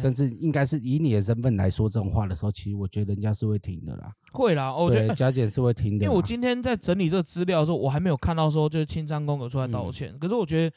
[0.00, 4.12] 甚至应该是以你的身份来说这种话的时候，其实我觉得人家是会听的啦。
[4.30, 6.04] 会啦，我觉得加减是会听的。
[6.04, 10.16] 因为我今天在整理这个资料的时候，我还没有看到说就是青山宫有出来道歉。
[10.18, 10.76] 可是我觉得。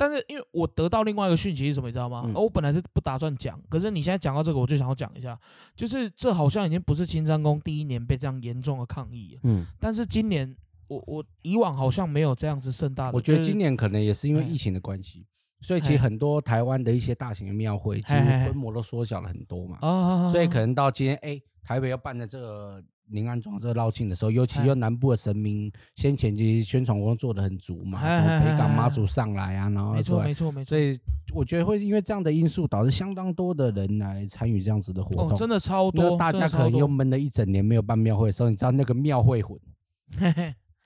[0.00, 2.26] 但是因为我得到另外一个讯息是什么，你知道吗？
[2.34, 5.38] 我本来是不打算讲，可是你现在讲到这个，我就想要讲一下，
[5.76, 9.40] 就是这好像已经不是青山宫第一年被这样严重的抗议了。
[9.42, 10.56] 嗯，但是今年
[10.88, 13.12] 我我以往好像没有这样子盛大的。
[13.12, 15.26] 我觉得今年可能也是因为疫情的关系，
[15.60, 20.30] 所以其实很多台湾的一些大型的庙会，其实规模都缩小了很多嘛。
[20.32, 22.82] 所以可能到今天，哎，台北要办的这个。
[23.10, 30.98] 临安庄这绕境的时候，尤其又南部的神明，先前其实宣传工作做的很足嘛，什么北港妈祖上来啊，然后没错没错没错，所以
[31.34, 36.16] 我觉得会因为这样的因素，导致相当多的人来参与这样子的活动，真的超多。
[36.16, 39.58] 大家可能又闷了一整年没有办庙会的时候，你知道那个庙会魂，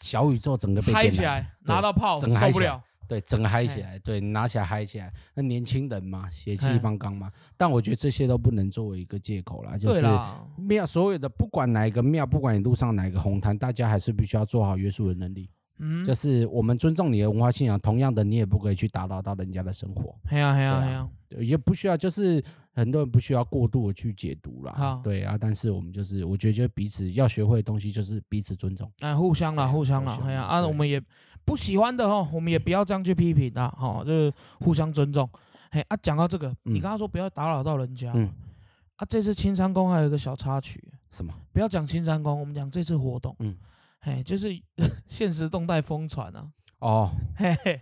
[0.01, 2.83] 小宇宙整个被嗨起来，拿到炮受不了。
[3.07, 5.13] 对，整个嗨起来，对，拿起来嗨起来。
[5.35, 7.31] 那年轻人嘛，血气方刚嘛。
[7.57, 9.77] 但我觉得这些都不能作为一个借口啦。
[9.77, 10.03] 就是
[10.57, 15.51] 庙所有的，不管哪一个庙，不管你路上哪一个红毯，大家还是必须要做好约束的能力。
[15.79, 20.15] 嗯，就是我们尊重你的文化信仰，同样的，你也不可以去打扰到人家的生活。
[20.25, 21.09] 嘿呀嘿呀嘿呀，
[21.41, 22.41] 也不需要，就是
[22.73, 25.01] 很多人不需要过度的去解读啦。
[25.03, 28.89] 对啊，但是我们就是，我觉得就彼此要学会的东西就是彼此尊重。
[29.01, 30.17] 哎，互相啦，互相啦。
[30.25, 31.03] 哎呀啊，我们也。
[31.45, 35.29] 不喜欢的哈，我们也不要这样去批评啊哈，就是互相尊重。
[35.71, 38.13] 嘿啊，讲到这个，你刚刚说不要打扰到人家，
[38.97, 41.35] 啊，这次青山宫还有一个小插曲，什么？
[41.53, 43.57] 不要讲青山宫，我们讲这次活动，嗯，
[44.01, 44.49] 嘿，就是
[45.07, 46.49] 现实动态疯传啊。
[46.79, 47.81] 哦，嘿嘿，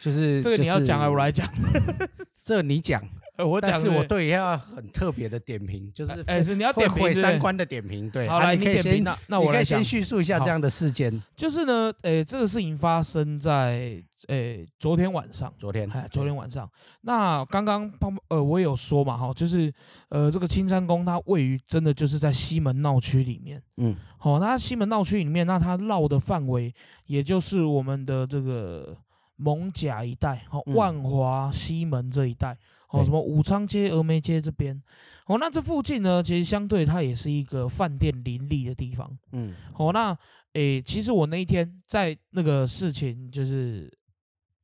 [0.00, 1.48] 就是这个你要讲啊我来讲？
[2.42, 3.02] 这你讲。
[3.42, 8.28] 我但是我对要很特别的点评，就是哎，是你要点评三观的点评，对。
[8.28, 11.22] 好，来，你可以先，那那我可以先叙述一下这样的事件。
[11.36, 16.68] 就是呢，诶，这个事情发生在诶昨天晚上，昨天，哎，昨天晚上。
[17.02, 19.72] 那刚刚胖呃，我有说嘛，哈，就是
[20.08, 26.74] 呃，这个青山宫它位于真的就是在西门闹区里面，嗯，好，那西门闹区里面，那它绕的范围
[27.06, 28.96] 也就是我们的这个
[29.36, 32.58] 蒙甲一带，好，万华西门这一带。
[32.90, 34.80] 哦，什么武昌街、峨眉街这边，
[35.26, 39.10] 哦，那这附近呢，其实相对它也是一个饭店林立的地方。
[39.32, 40.16] 嗯，哦，那
[40.54, 43.88] 诶，其实我那一天在那个事情，就是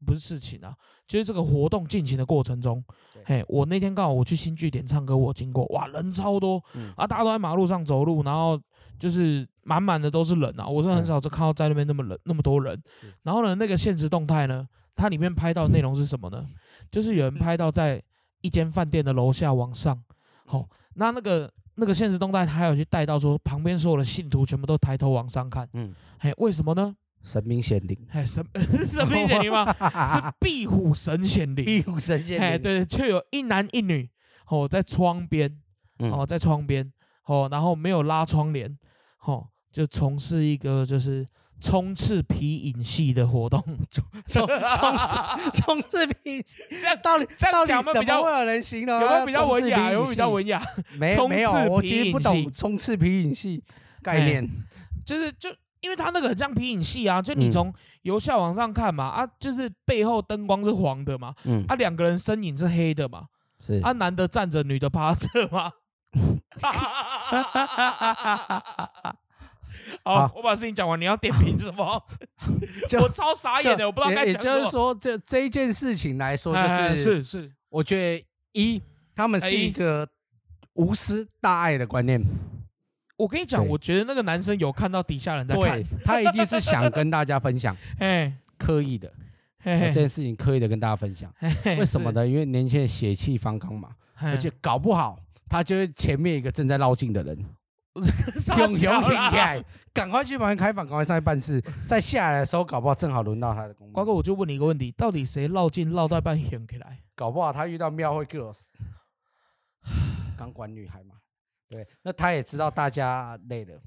[0.05, 0.74] 不是事情啊，
[1.07, 2.83] 就是这个活动进行的过程中，
[3.24, 6.62] 嘿，我那天刚好我去新据点唱歌，我经过，哇，人超多，
[6.97, 8.61] 啊，大家都在马路上走路，然后
[8.99, 12.77] 就是满满的都是人啊，我是很少就看到在那边那么人那么多人。
[13.22, 14.66] 然后呢，那个现实动态呢，
[14.97, 16.45] 它里面拍到内容是什么呢？
[16.91, 18.03] 就是有人拍到在
[18.41, 20.03] 一间饭店的楼下往上，
[20.45, 26.95] 好，那那个那个现实动态，他还有去带到说，旁边所有的信徒全部都抬头往上看，嗯，嘿，为什么呢？
[27.22, 28.45] 神明显灵，嘿，神
[28.87, 29.72] 神明显灵吗？
[29.74, 34.09] 是壁虎神显灵，壁虎神显灵，嘿，对，却有一男一女，
[34.49, 35.61] 哦，在窗边，
[35.99, 36.93] 哦，在窗边，
[37.24, 38.78] 哦，然后没有拉窗帘，
[39.24, 41.26] 哦，就从事一个就是。
[41.61, 49.01] 冲刺皮影戏的活动，冲冲冲冲刺皮影戏，这样道理这样讲比较会有人形容？
[49.01, 49.91] 有没有比较文雅？
[49.91, 50.63] 有没有比较文雅？
[50.99, 53.63] 没没有，我其实不懂冲刺皮影戏
[54.03, 54.47] 概念，
[55.05, 55.49] 就是就
[55.81, 63.27] 因为它那个很像皮影戏啊，就你从由下往上看嘛，啊，就是背后灯光是黄的嘛，嗯，啊，两个人身影是黑的嘛，
[63.61, 65.73] 是啊，男的站着，女的趴着吗？
[70.05, 72.03] 好，我把事情讲完，你要点评什么？
[73.01, 74.55] 我超傻眼的，我不知道该讲什么。
[74.55, 78.80] 也就是说，这这一件事情来说，就是是是，我觉得一
[79.14, 80.09] 他们是一个
[80.74, 82.20] 无私大爱的观念。
[83.16, 89.11] 我跟你讲，我觉得那个男生有看到底下人在看，他一定是想跟大家分享， 哎，刻意的
[89.64, 91.32] 这件事情，刻意的跟大家分享。
[91.64, 92.26] 为什么呢？
[92.26, 95.18] 因为年轻人血气方刚嘛，而且搞不好
[95.49, 97.39] 他就是前面一个正在绕境的人。
[98.59, 101.61] 用油瓶开，赶快去旁边开房，赶快上去办事。
[101.88, 103.90] 再下来的时候，搞不好正好轮到他的工。
[103.92, 107.01] 瓜哥，我就问你一个问题：到底谁绕进绕到半醒起来？
[107.14, 108.66] 搞不好他遇到庙会 girls，
[110.36, 111.14] 钢管女孩嘛。
[111.68, 113.80] 对，那他也知道大家累了。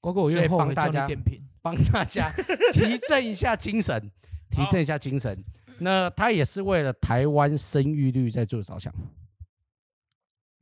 [0.00, 2.30] 瓜哥，我愿意帮大家点评，帮大家
[2.72, 4.10] 提振一下精神，
[4.50, 5.44] 提振一下精神。
[5.80, 8.92] 那他也是为了台湾生育率在做着想。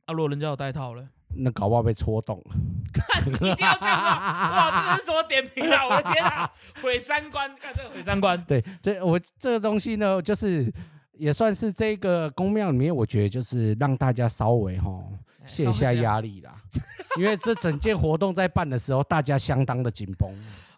[0.05, 1.07] 啊，如果人家有带套了。
[1.39, 2.55] 那搞不好被戳动了，
[2.93, 4.95] 看 一定要这样哇！
[4.95, 5.85] 这是什么点评啊？
[5.85, 6.49] 我的天啊，
[6.81, 7.49] 毁三观！
[7.61, 8.41] 看这个毁三观。
[8.47, 10.71] 对，这我这个东西呢，就是
[11.13, 14.89] 也算是这个宫庙里面，我觉得就是让大家稍微哈
[15.45, 16.55] 卸下压力啦。
[17.17, 20.29] 因为这整件活动在办的时候，大家相当的紧绷。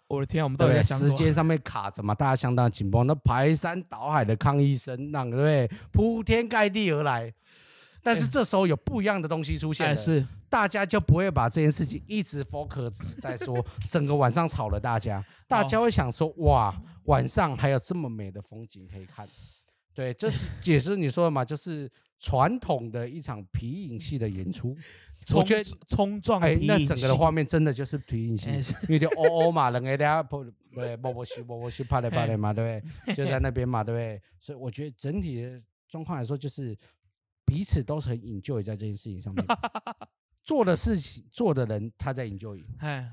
[0.07, 3.05] 我的天，我们都在时间上面卡着嘛，大家相当紧绷。
[3.05, 5.69] 那排山倒海的抗议声，让对不对？
[5.91, 7.31] 铺天盖地而来。
[8.01, 16.73] 但是这时候有不一样的东西出现，是大家就不会把这件事情一直 focus 在说 整个晚上吵了大家，大家会想说哇，
[17.05, 19.27] 晚上还有这么美的风景可以看，
[19.93, 24.75] 对，这是 也是你说的嘛，就是传统的一场皮影戏的演出，
[25.35, 33.13] 我觉得冲撞哎，那整个的画面真的就是皮影戏，有点哦哦嘛，人家大家不对，摸摸西摸摸西，啪嘞啪嘞嘛，对不对？
[33.15, 34.21] 就在那边嘛，对不对？
[34.39, 36.77] 所以我觉得整体的状况来说就是。
[37.49, 39.43] 彼此都是很 enjoy 在这件事情上面，
[40.45, 43.11] 做的事情做的人他在 enjoy，哎，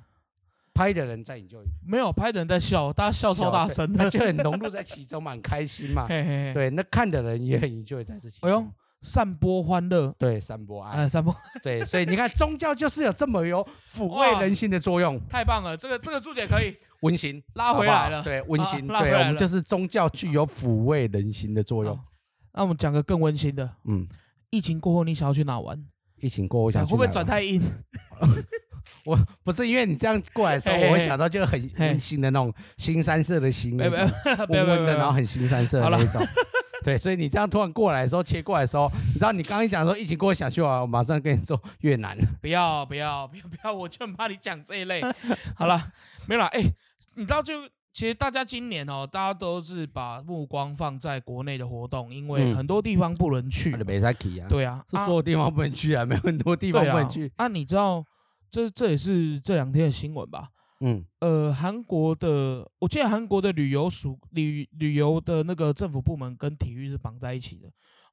[0.75, 4.37] 拍的人在 enjoy，没有拍的人在笑，大家笑超大声，他就很。
[4.45, 8.65] 融入在其中嘛，很开心嘛，对，那看的人也很 enjoy 在这些，哎呦，
[9.01, 16.77] 散播欢乐，对，散播爱，散播，对，所以你看宗教就是有这么有抚慰人心的作用，太棒了，这个这个注解可以。
[17.01, 21.99] 温馨拉回来了，对， 温馨，对，我们就是宗教具有抚慰人心的作用，
[22.53, 24.07] 那我们讲个更温馨的，嗯。
[24.57, 25.79] 疫情过后，你想要去哪玩？
[26.19, 27.63] 疫情过后，我想会不会转太硬？
[29.05, 36.27] 我不是因为你这样过来的时候，我会想到就很 温馨的那种新三色的心， 温温的，然后很新三色的那种。
[36.83, 42.17] 对，所以你这样突然过来的时候，切过来的时候，你知道你刚刚讲说疫情过后想去玩，我马上跟你说越南。
[42.41, 45.03] 不要不要不要不要，我就很怕你讲这一类。
[45.55, 45.93] 好了，
[46.27, 46.47] 没有了。
[46.47, 46.63] 哎，
[47.15, 47.53] 你知道就。
[47.97, 53.71] 其实大家今年哦，大家都是把目光放在国内的活动，因为很多地方不能去。
[54.51, 57.33] 对啊，是所有地方不能去啊， 没有很多地方不能去。
[57.37, 58.05] 啊，你知道，
[58.51, 60.51] 这这也是这两天的新闻吧？
[60.81, 67.71] 嗯，呃，韩国的，我记得韩国的旅游署旅旅游的那个政府部门跟体育是绑在一起的。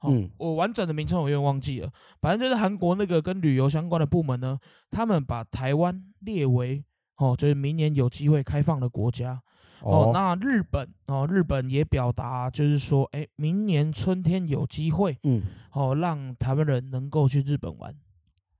[0.07, 4.57] 嗯，我完整的名称我有点忘记了，反正就是韩国那个跟旅游相关的部门呢，
[4.89, 6.85] 他们把台湾列为
[7.17, 9.41] 哦，就是明年有机会开放的国家。
[9.83, 15.41] 哦，那日本哦，日本也表达就是说，哎，明年春天有机会，嗯，
[15.73, 17.93] 哦，让台湾人能够去日本玩。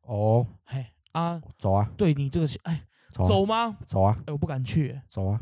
[0.02, 1.90] 哦，嘿啊，走啊！
[1.96, 3.78] 对你这个，哎，走吗？
[3.86, 4.18] 走啊！
[4.26, 5.00] 哎，我不敢去。
[5.08, 5.42] 走啊！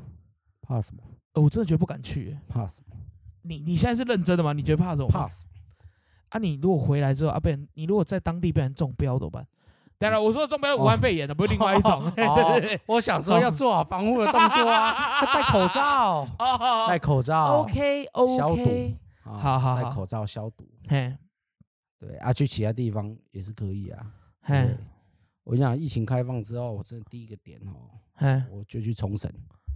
[0.61, 1.01] 怕什么？
[1.33, 2.37] 我真的觉得不敢去。
[2.47, 2.95] 怕什么？
[3.41, 4.53] 你你现在是认真的吗？
[4.53, 5.07] 你觉得怕什么？
[5.07, 5.49] 怕什么？
[6.29, 9.47] 啊，你如果回来之后啊，被人你如果在当地被人中标怎么办？
[10.01, 12.11] 当然，我说中标武汉肺炎的，不是另外一种。
[12.15, 16.27] 对对对，我想说要做好防护的动作啊， 戴口罩，
[16.87, 20.67] 戴口罩，OK OK，消毒，好好戴口罩消毒。
[20.87, 21.15] 嘿，
[21.99, 24.05] 对啊，去其他地方也是可以啊。
[24.41, 24.75] 嘿，
[25.43, 29.31] 我想疫情开放之后，我真的第一个点哦，嘿，我就去冲绳，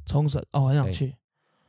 [0.08, 1.14] 冲绳哦，很想去。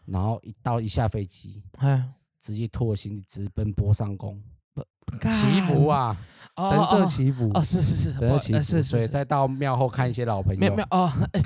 [0.06, 2.02] 然后一到一下飞机，嘿，
[2.40, 4.42] 直接拖行李直奔波上宫，
[5.20, 6.16] 祈福啊。
[6.56, 7.50] 神社祈福。
[7.54, 11.12] 哦，是是是，神社祈福，是所以再到庙后看一些老朋友，庙庙哦，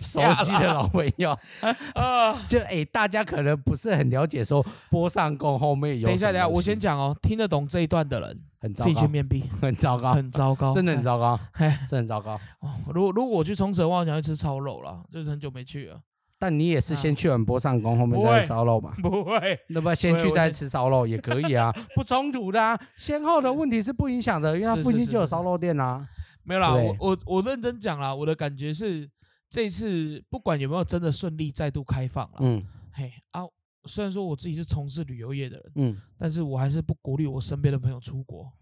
[0.00, 1.38] 熟悉的老朋友。
[1.94, 6.06] 啊，就哎，大家可能不是很了解，说波上宫后面有。
[6.06, 12.40] 等一下，等一下，我先讲哦，听得懂这一段的人，很自己去面壁，很糟糕，很糟糕，真的很糟糕，嘿，真很糟糕。
[12.60, 16.00] 哦如果如果我去冲绳，我想去吃超肉了，就是很久没去了。
[16.44, 18.94] 但你也是先去完波上宫，后面再吃烧肉嘛？
[19.00, 22.78] 不会，那么先去再吃烧肉也可以啊， 不冲突的啊。
[22.98, 26.06] 先后的问题是不影响的，因为它附近就有烧肉店啊。
[26.42, 29.10] 没有啦，我我我认真讲啦，我的感觉是
[29.48, 33.40] 这次不管有没有真的顺利再度开放了，嗯，嘿啊，
[33.86, 38.52] 虽然说我自己是从事旅游业的人，嗯，但是我还是不鼓励我身边的朋友出国，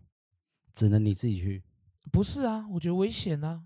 [0.73, 1.65] 只能你自己去。
[2.13, 3.63] 不是啊，我觉得危险啊。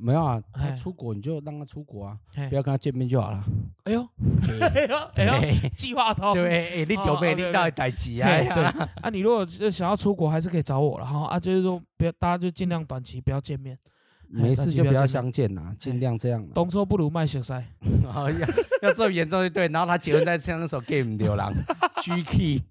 [0.00, 3.44] 没有啊，他出国你就让他出国啊，不要跟他见面就好了。
[3.84, 4.00] 哎呦，
[4.74, 6.32] 哎呦，哎呦，计划通。
[6.32, 8.28] 对，哎，你丢被你到代机啊。
[8.28, 8.64] 对，
[9.02, 11.26] 啊，你如果是想要出国，还是可以找我了哈。
[11.26, 13.78] 啊，就是说，不要，大家就尽量短期不要见面。
[14.32, 16.48] 没事就不要相见呐，尽量这样。
[16.54, 17.54] 东说不如卖血塞。
[17.54, 18.48] 哎 呀，
[18.82, 19.68] 要这么严重就对。
[19.68, 21.52] 然后他结婚再唱那首 Game 流浪
[22.00, 22.62] G K。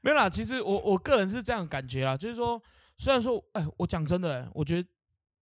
[0.00, 2.62] 没有啦，其实我我个人是这样感觉啦，就是说，
[2.98, 4.88] 虽然说，哎，我讲真的，我觉得。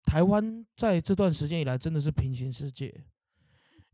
[0.08, 3.04] 台湾在这段时间以来真的是平行世界，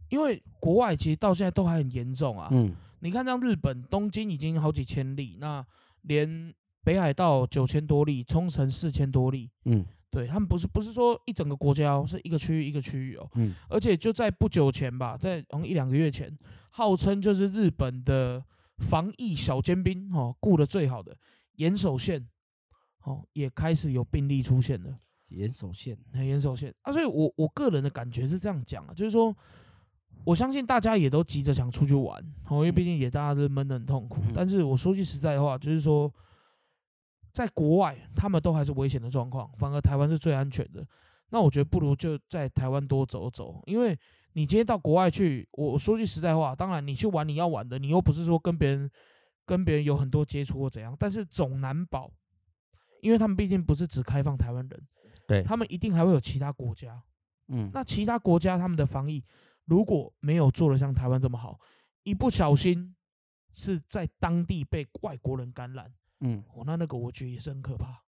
[0.10, 2.50] 因为国外其实到现在都还很严重啊。
[2.52, 5.66] 嗯，你看像日本东京已经好几千例，那
[6.04, 6.54] 连
[6.84, 9.50] 北海道九千多例，冲绳四千多例。
[9.66, 13.28] 嗯，对他们不是不是说一整个国家哦，是一个区域一个区域哦。
[13.34, 16.32] 嗯，而且就在不久前吧，在好像一两个月前，
[16.70, 18.46] 号称就是日本的
[18.78, 21.18] 防疫小尖兵哦，顾的最好的
[21.56, 22.30] 岩手县
[23.04, 24.96] 哦，也开始有病例出现了。
[25.34, 26.92] 严守线，严守线啊！
[26.92, 29.36] 所以，我我个人的感觉是这样讲啊，就是说，
[30.24, 32.18] 我相信大家也都急着想出去玩，
[32.50, 34.22] 哦，因为毕竟也大家都闷得很痛苦。
[34.34, 36.12] 但是我说句实在话，就是说，
[37.32, 40.86] 在国外他们都还是危险的状况，反而台湾是最安全的。
[41.30, 43.98] 那我觉得不如就在台湾多走走，因为
[44.34, 48.90] 你今天到国外去，我说句实在话，当然你去玩你要玩的，你又不是说跟别人
[49.46, 52.12] 跟别人有很多接触或怎样，但是总难保，
[53.02, 54.82] 因为他们毕竟不是只开放台湾人。
[55.28, 57.02] 对他们一定还会有其他国家，
[57.48, 59.24] 嗯，那其他国家他们的防疫
[59.66, 61.60] 如果没有做的像台湾这么好，
[62.04, 62.96] 一不小心
[63.54, 68.04] 是在当地被外国人感染，嗯，哦，那那个我觉得也是很可怕。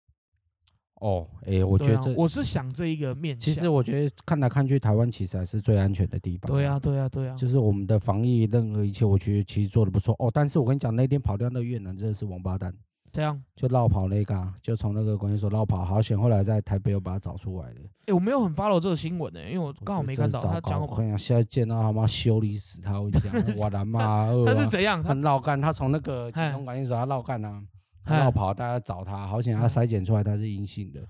[1.02, 6.52] 哦，哎，我觉得我是想这一个面，其实我觉得看来看去，台湾其实还是最安全的地方。
[6.52, 10.16] 对啊，对啊，对啊，就是我们的防疫任何一切，我觉得其实做的不错。
[10.20, 12.72] 哦，但是我跟你讲，那天跑掉那越南真的是王八蛋。
[13.12, 16.18] 这样就绕跑那个，就从那个管理所绕跑，好险！
[16.18, 17.82] 后来在台北又把他找出来了。
[18.06, 20.82] 哎，我没有很 follow 这个新闻呢，因为我刚好没看到他讲。
[20.82, 23.00] 我讲，现在见到他妈修理死他！
[23.00, 23.22] 我讲，
[23.60, 24.28] 我的妈！
[24.46, 25.04] 他是怎样？
[25.04, 27.62] 他绕干，他从那个金融管理所他绕干啊，
[28.06, 29.58] 绕跑，大家找他，好险！
[29.58, 31.02] 他筛检出来他是阴性的。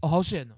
[0.00, 0.54] 哦，好险哦！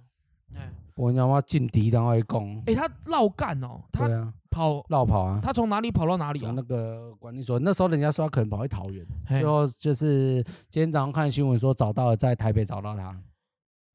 [0.56, 2.60] 哎，我讲嘛，劲敌然后一攻。
[2.66, 4.08] 哎，他绕干哦，他。
[4.50, 5.40] 跑绕跑啊！
[5.42, 6.52] 他从哪里跑到哪里啊？
[6.54, 13.20] 那个管理所，那时候人家说他可能跑去桃园，最后就是今天早上看新闻说找到了，在台北找到他。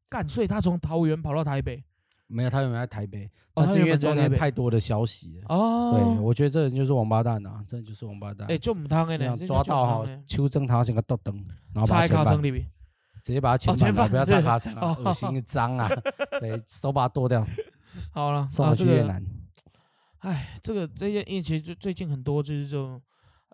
[0.09, 1.83] 干，所以他从桃园跑到台北？
[2.27, 3.29] 没有，他有没有在台北？
[3.53, 5.55] 但是因为中间太多的消息了。
[5.55, 5.91] 哦。
[5.93, 7.63] 对，我觉得这人就是王八蛋啊！
[7.67, 8.47] 真的就是王八蛋。
[8.47, 9.37] 哎，就唔汤的呢。
[9.45, 11.35] 抓到哈，邱正他像个豆灯，
[11.73, 12.65] 然后把钱放里面，
[13.21, 15.87] 直接把他钱放了，不要插卡层了， 恶心脏啊！
[16.39, 17.45] 对，手把他剁掉。
[18.09, 19.23] 好了，送回去越南。
[20.23, 23.01] 哎，这个这些，因为其实最最近很多就是这种，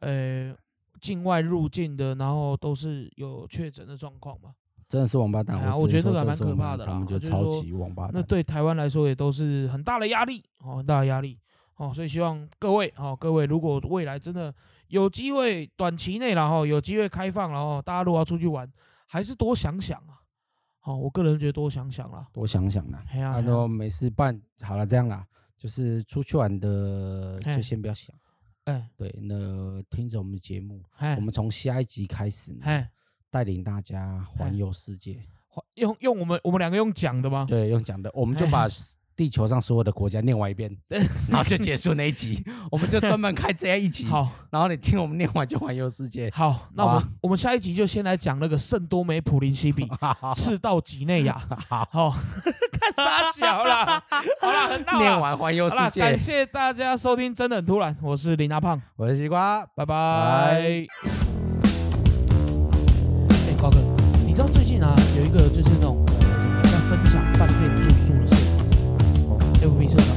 [0.01, 0.55] 呃，
[1.01, 4.51] 境外入境的，然后都是有确诊的状况嘛。
[4.87, 7.03] 真的是王八蛋，我觉得这个还蛮可怕的啦。
[7.05, 7.63] 就是说，
[8.11, 11.37] 那对台湾来说也都是很大的压力哦，很大的压力
[11.75, 11.91] 哦。
[11.93, 14.53] 所以希望各位哦，各位如果未来真的
[14.87, 18.67] 有机会，短期内然后有机会开放，然后大家如果要出去玩，
[19.05, 20.21] 还是多想想啊。
[20.79, 23.03] 好，我个人觉得多想想啦，多想想啦。
[23.11, 25.25] 哎呀那都没事办好了，这样啦。
[25.59, 28.15] 就是出去玩的，就先不要想。
[28.63, 30.81] 哎，对，那听着我们的节目，
[31.17, 32.57] 我们从下一集开始，
[33.29, 35.19] 带领大家环游世界。
[35.75, 37.45] 用用我们我们两个用讲的吗？
[37.47, 38.67] 对，用讲的，我们就把。
[39.19, 40.73] 地球上所有的国家念完一遍，
[41.27, 42.41] 然后就结束那一集。
[42.71, 46.29] 我们就专门开这样一集，好，然后你听我们念完就环游世界。
[46.33, 49.85] 好，那我们我们下一集就先来讲那个圣多美普林西比
[50.33, 51.37] 赤道几内亚。
[51.67, 52.53] 好，看
[52.97, 54.03] 傻小了。
[54.41, 56.01] 好了，念完环游世界。
[56.01, 57.95] 感谢大家收听，真的很突然。
[58.01, 59.95] 我是林大胖，我是西瓜，拜拜。
[59.95, 60.87] 哎，
[63.59, 63.77] 瓜哥，
[64.25, 68.35] 你知道最近啊有一个就是那种呃怎么讲在分享饭店住宿的事。
[69.61, 70.07] F V 社团，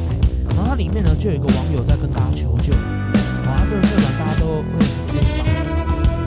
[0.50, 4.62] 然后它里面呢就有一个网友在跟大家求救，哇，这个社团大家都会
[5.12, 5.44] 愿意帮。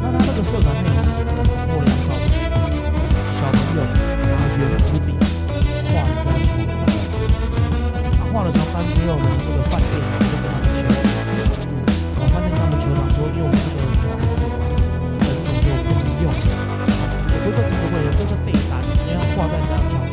[0.02, 1.32] 那他那个社团内容是什么？
[8.36, 9.96] 换，了床单之后呢，那个饭店
[10.28, 10.84] 就跟他们求，
[12.20, 14.44] 然后饭店跟他们求完之后，因为我们这个床组
[15.24, 16.28] 人终究不能用，
[17.32, 20.04] 也不会真的会有这个被单，你要挂在你的床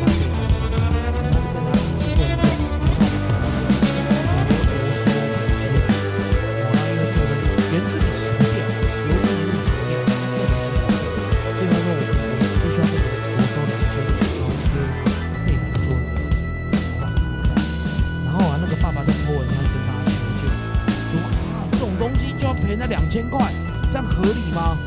[22.72, 23.52] 人家两千块，
[23.90, 24.78] 这样合理吗？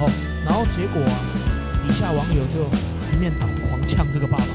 [0.00, 0.08] 哦，
[0.40, 1.20] 然后结果啊，
[1.84, 2.64] 底下网友就
[3.12, 4.48] 一面倒狂呛这个爸爸，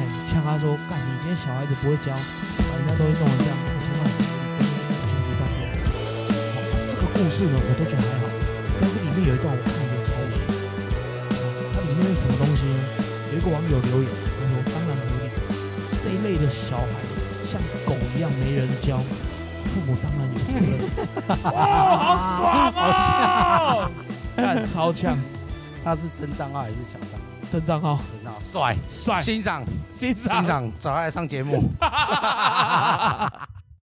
[0.00, 2.16] 哎，呛他说：“干，你今天小孩子不会教，
[2.64, 3.54] 把人家东西弄成这样，
[3.84, 5.68] 千万不要五星级饭店。”
[6.88, 8.32] 这个故事呢，我都觉得还好，
[8.80, 10.48] 但是里面有一段我看得超爽。
[11.76, 12.80] 它里面是什么东西呢？
[13.36, 15.28] 有一个网友留言，他说：“当然合理，
[16.00, 17.04] 这一类的小孩
[17.44, 18.96] 像狗一样没人教。”
[19.68, 20.33] 父母当然。
[21.52, 23.90] 哇，好爽啊！
[24.36, 25.16] 看超强，
[25.84, 27.18] 他是真账号还是小账号？
[27.48, 31.62] 真账号，真账号，帅帅，欣赏欣赏欣赏，找他来上节目。